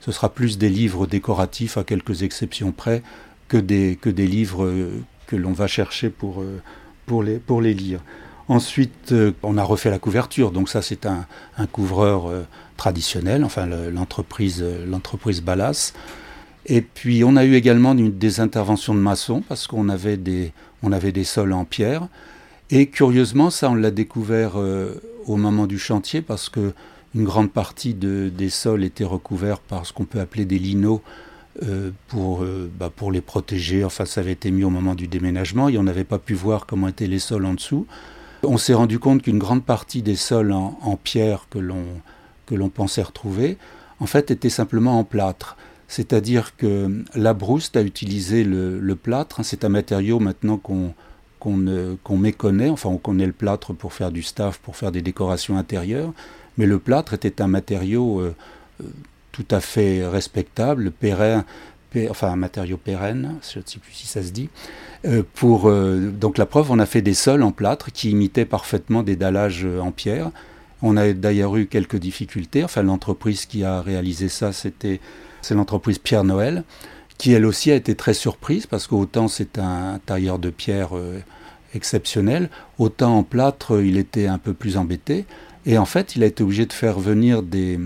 ce 0.00 0.12
sera 0.12 0.28
plus 0.28 0.58
des 0.58 0.68
livres 0.68 1.06
décoratifs 1.06 1.76
à 1.78 1.84
quelques 1.84 2.22
exceptions 2.22 2.72
près 2.72 3.02
que 3.62 4.08
des, 4.08 4.26
livres 4.26 4.64
euh, 4.64 5.00
que 5.26 5.36
l'on 5.36 5.52
va 5.52 5.66
chercher 5.66 6.10
pour, 6.10 6.40
euh, 6.40 6.60
pour, 7.06 7.22
les, 7.22 7.38
pour 7.38 7.60
les 7.62 7.74
lire. 7.74 8.00
Ensuite, 8.48 9.14
on 9.42 9.56
a 9.56 9.62
refait 9.62 9.88
la 9.88 9.98
couverture, 9.98 10.50
donc 10.50 10.68
ça 10.68 10.82
c'est 10.82 11.06
un, 11.06 11.26
couvreur 11.72 12.30
traditionnel, 12.76 13.42
enfin 13.42 13.64
l'entreprise 13.64 14.62
l'entreprise 14.86 15.40
Ballas. 15.40 15.94
Et 16.66 16.82
puis 16.82 17.24
on 17.24 17.36
a 17.36 17.44
eu 17.46 17.54
également 17.54 17.94
des 17.94 18.40
interventions 18.40 18.94
de 18.94 19.00
maçons 19.00 19.42
parce 19.48 19.66
qu'on 19.66 19.88
avait 19.88 20.18
des, 20.18 20.52
on 20.82 20.92
avait 20.92 21.12
des 21.12 21.24
sols 21.24 21.54
en 21.54 21.64
pierre. 21.64 22.08
Et 22.70 22.88
curieusement, 22.88 23.48
ça 23.48 23.70
on 23.70 23.74
l'a 23.74 23.90
découvert 23.90 24.58
euh, 24.58 25.00
au 25.26 25.36
moment 25.36 25.66
du 25.66 25.78
chantier 25.78 26.20
parce 26.20 26.50
que 26.50 26.74
une 27.14 27.24
grande 27.24 27.50
partie 27.50 27.94
de, 27.94 28.28
des 28.28 28.50
sols 28.50 28.84
étaient 28.84 29.04
recouverts 29.04 29.60
par 29.60 29.86
ce 29.86 29.92
qu'on 29.92 30.04
peut 30.04 30.20
appeler 30.20 30.44
des 30.44 30.58
linos 30.58 31.00
euh, 31.62 31.90
pour, 32.08 32.42
euh, 32.42 32.70
bah, 32.78 32.90
pour 32.94 33.12
les 33.12 33.20
protéger. 33.20 33.84
Enfin, 33.84 34.04
ça 34.04 34.20
avait 34.20 34.32
été 34.32 34.50
mis 34.50 34.64
au 34.64 34.70
moment 34.70 34.94
du 34.94 35.06
déménagement 35.06 35.68
et 35.68 35.78
on 35.78 35.84
n'avait 35.84 36.04
pas 36.04 36.18
pu 36.18 36.34
voir 36.34 36.66
comment 36.66 36.88
étaient 36.88 37.06
les 37.06 37.20
sols 37.20 37.44
en 37.46 37.54
dessous. 37.54 37.86
On 38.42 38.58
s'est 38.58 38.74
rendu 38.74 38.98
compte 38.98 39.22
qu'une 39.22 39.38
grande 39.38 39.64
partie 39.64 40.02
des 40.02 40.16
sols 40.16 40.52
en, 40.52 40.98
pierre 41.02 41.46
que 41.48 41.58
l'on 41.58 41.84
que 42.46 42.54
l'on 42.54 42.68
pensait 42.68 43.02
retrouver, 43.02 43.56
en 44.00 44.06
fait, 44.06 44.30
était 44.30 44.50
simplement 44.50 44.98
en 44.98 45.04
plâtre. 45.04 45.56
C'est-à-dire 45.88 46.56
que 46.56 47.04
la 47.14 47.34
brouste 47.34 47.76
a 47.76 47.82
utilisé 47.82 48.42
le, 48.44 48.96
plâtre. 48.96 49.44
C'est 49.44 49.64
un 49.64 49.68
matériau 49.68 50.18
maintenant 50.18 50.58
qu'on 50.58 52.16
méconnaît. 52.18 52.68
Enfin, 52.68 52.88
on 52.88 52.98
connaît 52.98 53.26
le 53.26 53.32
plâtre 53.32 53.72
pour 53.72 53.92
faire 53.92 54.10
du 54.10 54.22
staff, 54.22 54.58
pour 54.58 54.76
faire 54.76 54.92
des 54.92 55.02
décorations 55.02 55.56
intérieures. 55.56 56.12
Mais 56.58 56.66
le 56.66 56.78
plâtre 56.78 57.14
était 57.14 57.40
un 57.40 57.46
matériau 57.46 58.20
euh, 58.20 58.34
euh, 58.82 58.86
tout 59.34 59.46
à 59.50 59.58
fait 59.58 60.06
respectable, 60.06 60.92
pérenne, 60.92 61.42
enfin 62.08 62.28
un 62.28 62.36
matériau 62.36 62.76
pérenne, 62.76 63.34
je 63.52 63.58
ne 63.58 63.64
sais 63.66 63.80
plus 63.80 63.92
si 63.92 64.06
ça 64.06 64.22
se 64.22 64.30
dit. 64.30 64.48
Euh, 65.04 65.24
pour, 65.34 65.70
donc 65.72 66.38
la 66.38 66.46
preuve, 66.46 66.70
on 66.70 66.78
a 66.78 66.86
fait 66.86 67.02
des 67.02 67.14
sols 67.14 67.42
en 67.42 67.50
plâtre 67.50 67.90
qui 67.90 68.10
imitaient 68.10 68.44
parfaitement 68.44 69.02
des 69.02 69.16
dallages 69.16 69.66
en 69.82 69.90
pierre. 69.90 70.30
On 70.82 70.96
a 70.96 71.12
d'ailleurs 71.12 71.56
eu 71.56 71.66
quelques 71.66 71.96
difficultés. 71.96 72.62
Enfin, 72.62 72.84
l'entreprise 72.84 73.44
qui 73.44 73.64
a 73.64 73.80
réalisé 73.82 74.28
ça, 74.28 74.52
c'était 74.52 75.00
c'est 75.42 75.54
l'entreprise 75.56 75.98
Pierre 75.98 76.22
Noël, 76.22 76.62
qui 77.18 77.32
elle 77.32 77.44
aussi 77.44 77.72
a 77.72 77.74
été 77.74 77.96
très 77.96 78.14
surprise 78.14 78.66
parce 78.66 78.86
qu'autant 78.86 79.26
c'est 79.26 79.58
un 79.58 80.00
tailleur 80.06 80.38
de 80.38 80.50
pierre 80.50 80.96
euh, 80.96 81.18
exceptionnel, 81.74 82.50
autant 82.78 83.18
en 83.18 83.22
plâtre 83.24 83.82
il 83.82 83.98
était 83.98 84.28
un 84.28 84.38
peu 84.38 84.54
plus 84.54 84.76
embêté. 84.76 85.26
Et 85.66 85.76
en 85.76 85.86
fait, 85.86 86.14
il 86.14 86.22
a 86.22 86.26
été 86.26 86.42
obligé 86.44 86.66
de 86.66 86.72
faire 86.72 86.98
venir 87.00 87.42
des, 87.42 87.80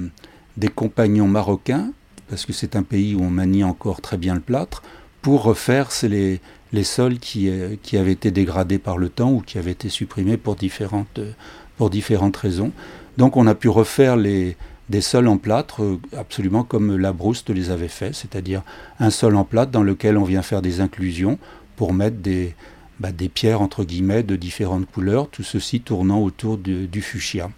des 0.58 0.68
compagnons 0.68 1.28
marocains, 1.28 1.92
parce 2.28 2.44
que 2.44 2.52
c'est 2.52 2.74
un 2.74 2.82
pays 2.82 3.14
où 3.14 3.22
on 3.22 3.30
manie 3.30 3.64
encore 3.64 4.00
très 4.00 4.16
bien 4.18 4.34
le 4.34 4.40
plâtre, 4.40 4.82
pour 5.22 5.44
refaire 5.44 5.88
les, 6.02 6.40
les 6.72 6.84
sols 6.84 7.18
qui, 7.18 7.48
euh, 7.48 7.76
qui 7.82 7.96
avaient 7.96 8.12
été 8.12 8.30
dégradés 8.30 8.78
par 8.78 8.98
le 8.98 9.08
temps 9.08 9.30
ou 9.32 9.40
qui 9.40 9.56
avaient 9.58 9.70
été 9.70 9.88
supprimés 9.88 10.36
pour 10.36 10.56
différentes, 10.56 11.20
pour 11.76 11.90
différentes 11.90 12.36
raisons. 12.36 12.72
Donc 13.16 13.36
on 13.36 13.46
a 13.46 13.54
pu 13.54 13.68
refaire 13.68 14.16
les, 14.16 14.56
des 14.88 15.00
sols 15.00 15.28
en 15.28 15.38
plâtre, 15.38 15.82
euh, 15.82 16.00
absolument 16.16 16.64
comme 16.64 16.96
la 16.96 17.12
Brouste 17.12 17.50
les 17.50 17.70
avait 17.70 17.88
fait, 17.88 18.12
c'est-à-dire 18.12 18.62
un 18.98 19.10
sol 19.10 19.36
en 19.36 19.44
plâtre 19.44 19.70
dans 19.70 19.84
lequel 19.84 20.18
on 20.18 20.24
vient 20.24 20.42
faire 20.42 20.62
des 20.62 20.80
inclusions 20.80 21.38
pour 21.76 21.92
mettre 21.92 22.16
des, 22.16 22.56
bah, 22.98 23.12
des 23.12 23.28
pierres 23.28 23.62
entre 23.62 23.84
guillemets 23.84 24.24
de 24.24 24.34
différentes 24.34 24.90
couleurs, 24.90 25.28
tout 25.28 25.44
ceci 25.44 25.80
tournant 25.80 26.20
autour 26.20 26.58
du 26.58 27.00
fuchsia. 27.00 27.48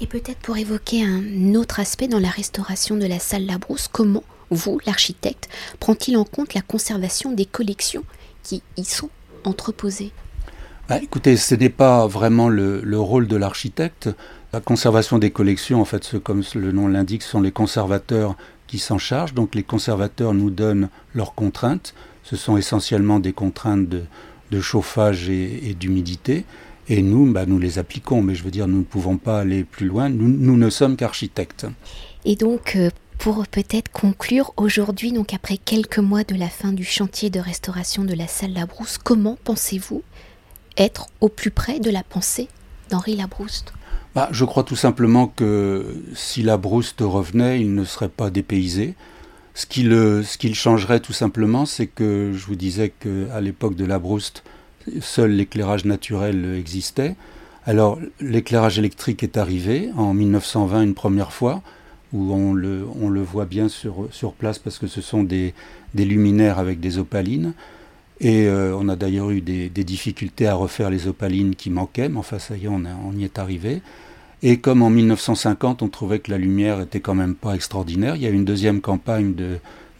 Et 0.00 0.06
peut-être 0.06 0.38
pour 0.38 0.56
évoquer 0.56 1.04
un 1.04 1.54
autre 1.54 1.80
aspect 1.80 2.08
dans 2.08 2.18
la 2.18 2.30
restauration 2.30 2.96
de 2.96 3.06
la 3.06 3.18
salle 3.18 3.46
Labrousse, 3.46 3.88
comment 3.88 4.24
vous, 4.50 4.80
l'architecte, 4.86 5.48
prend-il 5.78 6.16
en 6.16 6.24
compte 6.24 6.54
la 6.54 6.62
conservation 6.62 7.32
des 7.32 7.44
collections 7.44 8.04
qui 8.42 8.62
y 8.76 8.84
sont 8.84 9.10
entreposées? 9.44 10.12
Bah, 10.88 10.98
Écoutez, 11.02 11.36
ce 11.36 11.54
n'est 11.54 11.68
pas 11.68 12.06
vraiment 12.06 12.48
le, 12.48 12.80
le 12.80 12.98
rôle 12.98 13.28
de 13.28 13.36
l'architecte. 13.36 14.08
La 14.52 14.60
conservation 14.60 15.18
des 15.18 15.30
collections, 15.30 15.80
en 15.80 15.84
fait, 15.84 16.18
comme 16.18 16.42
le 16.54 16.72
nom 16.72 16.88
l'indique, 16.88 17.22
sont 17.22 17.40
les 17.40 17.52
conservateurs 17.52 18.36
qui 18.66 18.78
s'en 18.78 18.98
chargent. 18.98 19.34
Donc 19.34 19.54
les 19.54 19.62
conservateurs 19.62 20.34
nous 20.34 20.50
donnent 20.50 20.88
leurs 21.14 21.34
contraintes. 21.34 21.94
Ce 22.24 22.36
sont 22.36 22.56
essentiellement 22.56 23.20
des 23.20 23.32
contraintes 23.32 23.88
de, 23.88 24.60
chauffage 24.60 25.28
et, 25.28 25.74
d'humidité. 25.78 26.44
Et 26.90 27.02
nous, 27.02 27.32
bah, 27.32 27.46
nous 27.46 27.60
les 27.60 27.78
appliquons. 27.78 28.20
Mais 28.20 28.34
je 28.34 28.42
veux 28.42 28.50
dire, 28.50 28.66
nous 28.66 28.78
ne 28.78 28.84
pouvons 28.84 29.16
pas 29.16 29.40
aller 29.40 29.64
plus 29.64 29.86
loin. 29.86 30.10
Nous, 30.10 30.56
ne 30.56 30.70
sommes 30.70 30.96
qu'architectes. 30.96 31.66
Et 32.24 32.34
donc, 32.34 32.74
euh, 32.74 32.90
pour 33.18 33.46
peut-être 33.46 33.90
conclure 33.92 34.52
aujourd'hui, 34.56 35.12
donc 35.12 35.32
après 35.32 35.56
quelques 35.56 36.00
mois 36.00 36.24
de 36.24 36.34
la 36.34 36.48
fin 36.48 36.72
du 36.72 36.84
chantier 36.84 37.30
de 37.30 37.38
restauration 37.38 38.04
de 38.04 38.12
la 38.12 38.26
salle 38.26 38.52
Labrousse, 38.52 38.98
comment 38.98 39.38
pensez-vous 39.44 40.02
être 40.76 41.06
au 41.20 41.28
plus 41.28 41.52
près 41.52 41.78
de 41.78 41.90
la 41.90 42.02
pensée 42.02 42.48
d'Henri 42.90 43.16
Labrousse? 43.16 43.64
Bah, 44.16 44.28
je 44.32 44.44
crois 44.44 44.64
tout 44.64 44.76
simplement 44.76 45.28
que 45.28 46.02
si 46.14 46.42
la 46.42 46.56
Brouste 46.56 47.00
revenait, 47.02 47.60
il 47.60 47.72
ne 47.74 47.84
serait 47.84 48.08
pas 48.08 48.30
dépaysé. 48.30 48.96
Ce 49.54 49.66
qui 49.66 49.84
le, 49.84 50.24
ce 50.24 50.38
qui 50.38 50.52
changerait 50.54 50.98
tout 50.98 51.12
simplement, 51.12 51.66
c'est 51.66 51.86
que 51.86 52.32
je 52.34 52.46
vous 52.46 52.56
disais 52.56 52.88
qu'à 52.90 53.40
l'époque 53.40 53.76
de 53.76 53.84
la 53.84 54.00
Brouste, 54.00 54.42
seul 55.00 55.32
l'éclairage 55.32 55.84
naturel 55.84 56.54
existait. 56.56 57.16
Alors 57.66 57.98
l'éclairage 58.20 58.78
électrique 58.78 59.22
est 59.22 59.36
arrivé 59.36 59.90
en 59.96 60.14
1920 60.14 60.82
une 60.82 60.94
première 60.94 61.32
fois, 61.32 61.62
où 62.12 62.32
on 62.32 62.54
le, 62.54 63.22
voit 63.22 63.44
bien 63.44 63.68
sur, 63.68 64.32
place 64.38 64.58
parce 64.58 64.78
que 64.78 64.86
ce 64.86 65.00
sont 65.00 65.22
des, 65.22 65.54
luminaires 65.94 66.58
avec 66.58 66.80
des 66.80 66.98
opalines. 66.98 67.52
Et 68.22 68.46
euh, 68.46 68.76
on 68.78 68.88
a 68.88 68.96
d'ailleurs 68.96 69.30
eu 69.30 69.40
des, 69.40 69.68
difficultés 69.68 70.46
à 70.46 70.54
refaire 70.54 70.90
les 70.90 71.06
opalines 71.06 71.54
qui 71.54 71.70
manquaient, 71.70 72.08
mais 72.08 72.18
enfin 72.18 72.38
ça 72.38 72.56
y 72.56 72.64
est, 72.64 72.68
on, 72.68 73.12
y 73.16 73.24
est 73.24 73.38
arrivé. 73.38 73.82
Et 74.42 74.58
comme 74.58 74.82
en 74.82 74.90
1950, 74.90 75.82
on 75.82 75.88
trouvait 75.88 76.18
que 76.18 76.30
la 76.30 76.38
lumière 76.38 76.80
était 76.80 77.00
quand 77.00 77.14
même 77.14 77.34
pas 77.34 77.54
extraordinaire, 77.54 78.16
il 78.16 78.22
y 78.22 78.26
a 78.26 78.30
une 78.30 78.44
deuxième 78.44 78.80
campagne 78.80 79.34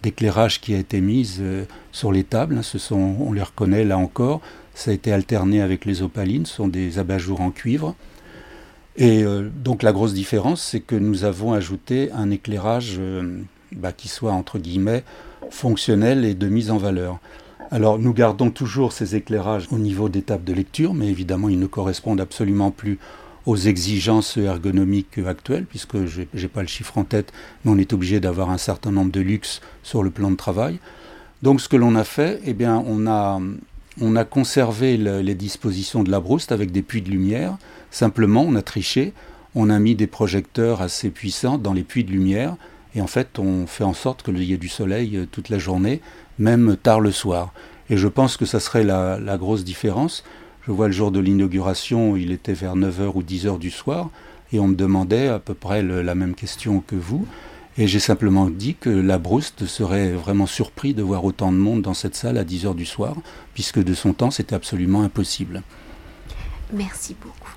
d'éclairage 0.03 0.61
qui 0.61 0.75
a 0.75 0.79
été 0.79 1.01
mise 1.01 1.39
euh, 1.41 1.65
sur 1.93 2.11
les 2.11 2.25
tables. 2.25 2.59
Hein. 2.59 2.95
On 2.95 3.33
les 3.33 3.43
reconnaît 3.43 3.85
là 3.85 3.99
encore. 3.99 4.41
Ça 4.75 4.91
a 4.91 4.95
été 4.95 5.13
alterné 5.13 5.61
avec 5.61 5.85
les 5.85 6.03
opalines. 6.03 6.47
Ce 6.47 6.57
sont 6.57 6.69
des 6.69 6.99
abat-jours 6.99 7.41
en 7.41 7.51
cuivre. 7.51 7.95
Et 8.97 9.23
euh, 9.23 9.49
donc 9.55 9.83
la 9.83 9.93
grosse 9.93 10.15
différence, 10.15 10.63
c'est 10.63 10.81
que 10.81 10.97
nous 10.97 11.25
avons 11.25 11.53
ajouté 11.53 12.11
un 12.13 12.31
éclairage 12.31 13.01
bah, 13.73 13.93
qui 13.93 14.09
soit 14.09 14.33
entre 14.33 14.59
guillemets 14.59 15.05
fonctionnel 15.51 16.25
et 16.25 16.35
de 16.35 16.49
mise 16.49 16.71
en 16.71 16.77
valeur. 16.79 17.19
Alors 17.71 17.99
nous 17.99 18.13
gardons 18.13 18.51
toujours 18.51 18.93
ces 18.93 19.15
éclairages 19.15 19.69
au 19.71 19.79
niveau 19.79 20.09
des 20.09 20.23
tables 20.23 20.45
de 20.45 20.53
lecture, 20.53 20.93
mais 20.93 21.07
évidemment 21.07 21.49
ils 21.49 21.59
ne 21.59 21.67
correspondent 21.67 22.21
absolument 22.21 22.73
plus 22.73 22.99
aux 23.47 23.57
exigences 23.57 24.37
ergonomiques 24.37 25.19
actuelles, 25.19 25.67
puisque 25.67 26.05
je 26.07 26.23
n'ai 26.35 26.49
pas 26.49 26.63
le 26.63 26.69
chiffre 26.69 26.99
en 26.99 27.05
tête, 27.05 27.33
mais 27.65 27.71
on 27.71 27.79
est 27.79 27.93
obligé 27.93 28.21
d'avoir 28.21 28.51
un 28.51 28.59
certain 28.59 28.91
nombre 28.91 29.13
de 29.13 29.21
luxe 29.21 29.61
sur 29.83 30.03
le 30.03 30.11
plan 30.11 30.31
de 30.31 30.37
travail. 30.37 30.79
Donc 31.43 31.61
ce 31.61 31.69
que 31.69 31.77
l'on 31.77 31.95
a 31.95 32.05
fait, 32.05 32.41
eh 32.45 32.53
bien, 32.53 32.83
on 32.87 33.07
a, 33.07 33.41
on 34.01 34.17
a 34.17 34.25
conservé 34.25 34.97
les 34.97 35.35
dispositions 35.35 36.03
de 36.03 36.11
la 36.11 36.21
brouste 36.21 36.53
avec 36.53 36.73
des 36.73 36.83
puits 36.83 37.03
de 37.03 37.11
lumière. 37.11 37.57
Simplement, 37.91 38.43
on 38.43 38.55
a 38.55 38.63
triché. 38.63 39.13
on 39.55 39.69
a 39.69 39.79
mis 39.79 39.95
des 39.95 40.07
projecteurs 40.07 40.81
assez 40.81 41.11
puissants 41.11 41.59
dans 41.59 41.73
les 41.73 41.83
puits 41.83 42.05
de 42.05 42.13
lumière, 42.13 42.57
et 42.95 43.01
en 43.01 43.07
fait, 43.07 43.39
on 43.39 43.67
fait 43.67 43.85
en 43.85 43.95
sorte 43.95 44.23
qu'il 44.23 44.43
y 44.43 44.53
ait 44.53 44.59
du 44.59 44.69
soleil 44.69 45.17
euh, 45.17 45.27
toute 45.31 45.49
la 45.49 45.59
journée, 45.59 46.01
même 46.39 46.77
tard 46.77 47.01
le 47.01 47.13
soir. 47.13 47.53
Et 47.89 47.97
je 47.97 48.09
pense 48.09 48.37
que 48.37 48.47
ça 48.47 48.61
serait 48.61 48.85
la, 48.85 49.19
grosse 49.39 49.65
différence. 49.65 50.25
Je 50.67 50.73
vois 50.73 50.87
le 50.87 50.93
jour 50.93 51.11
de 51.11 51.21
l'inauguration, 51.21 52.17
il 52.17 52.31
était 52.31 52.53
vers 52.53 52.77
9h 52.77 53.13
ou 53.15 53.23
10h 53.23 53.59
du 53.59 53.71
soir, 53.71 54.11
et 54.53 54.61
on 54.61 54.69
me 54.69 54.75
demandait 54.75 55.29
à 55.29 55.39
peu 55.39 55.55
près 55.55 55.83
la 55.83 56.15
même 56.15 56.35
question 56.35 56.81
que 56.81 56.97
vous. 56.97 57.27
Et 57.81 57.87
j'ai 57.87 57.99
simplement 57.99 58.51
dit 58.51 58.75
que 58.75 58.91
la 58.91 59.17
Brouste 59.17 59.65
serait 59.65 60.13
vraiment 60.13 60.45
surpris 60.45 60.93
de 60.93 61.03
voir 61.03 61.25
autant 61.25 61.51
de 61.51 61.57
monde 61.57 61.81
dans 61.81 61.95
cette 61.95 62.15
salle 62.15 62.37
à 62.37 62.45
10h 62.45 62.75
du 62.75 62.85
soir, 62.85 63.17
puisque 63.55 63.83
de 63.83 63.95
son 63.95 64.13
temps, 64.13 64.31
c'était 64.31 64.55
absolument 64.55 65.01
impossible. 65.01 65.63
Merci 66.75 67.17
beaucoup. 67.19 67.55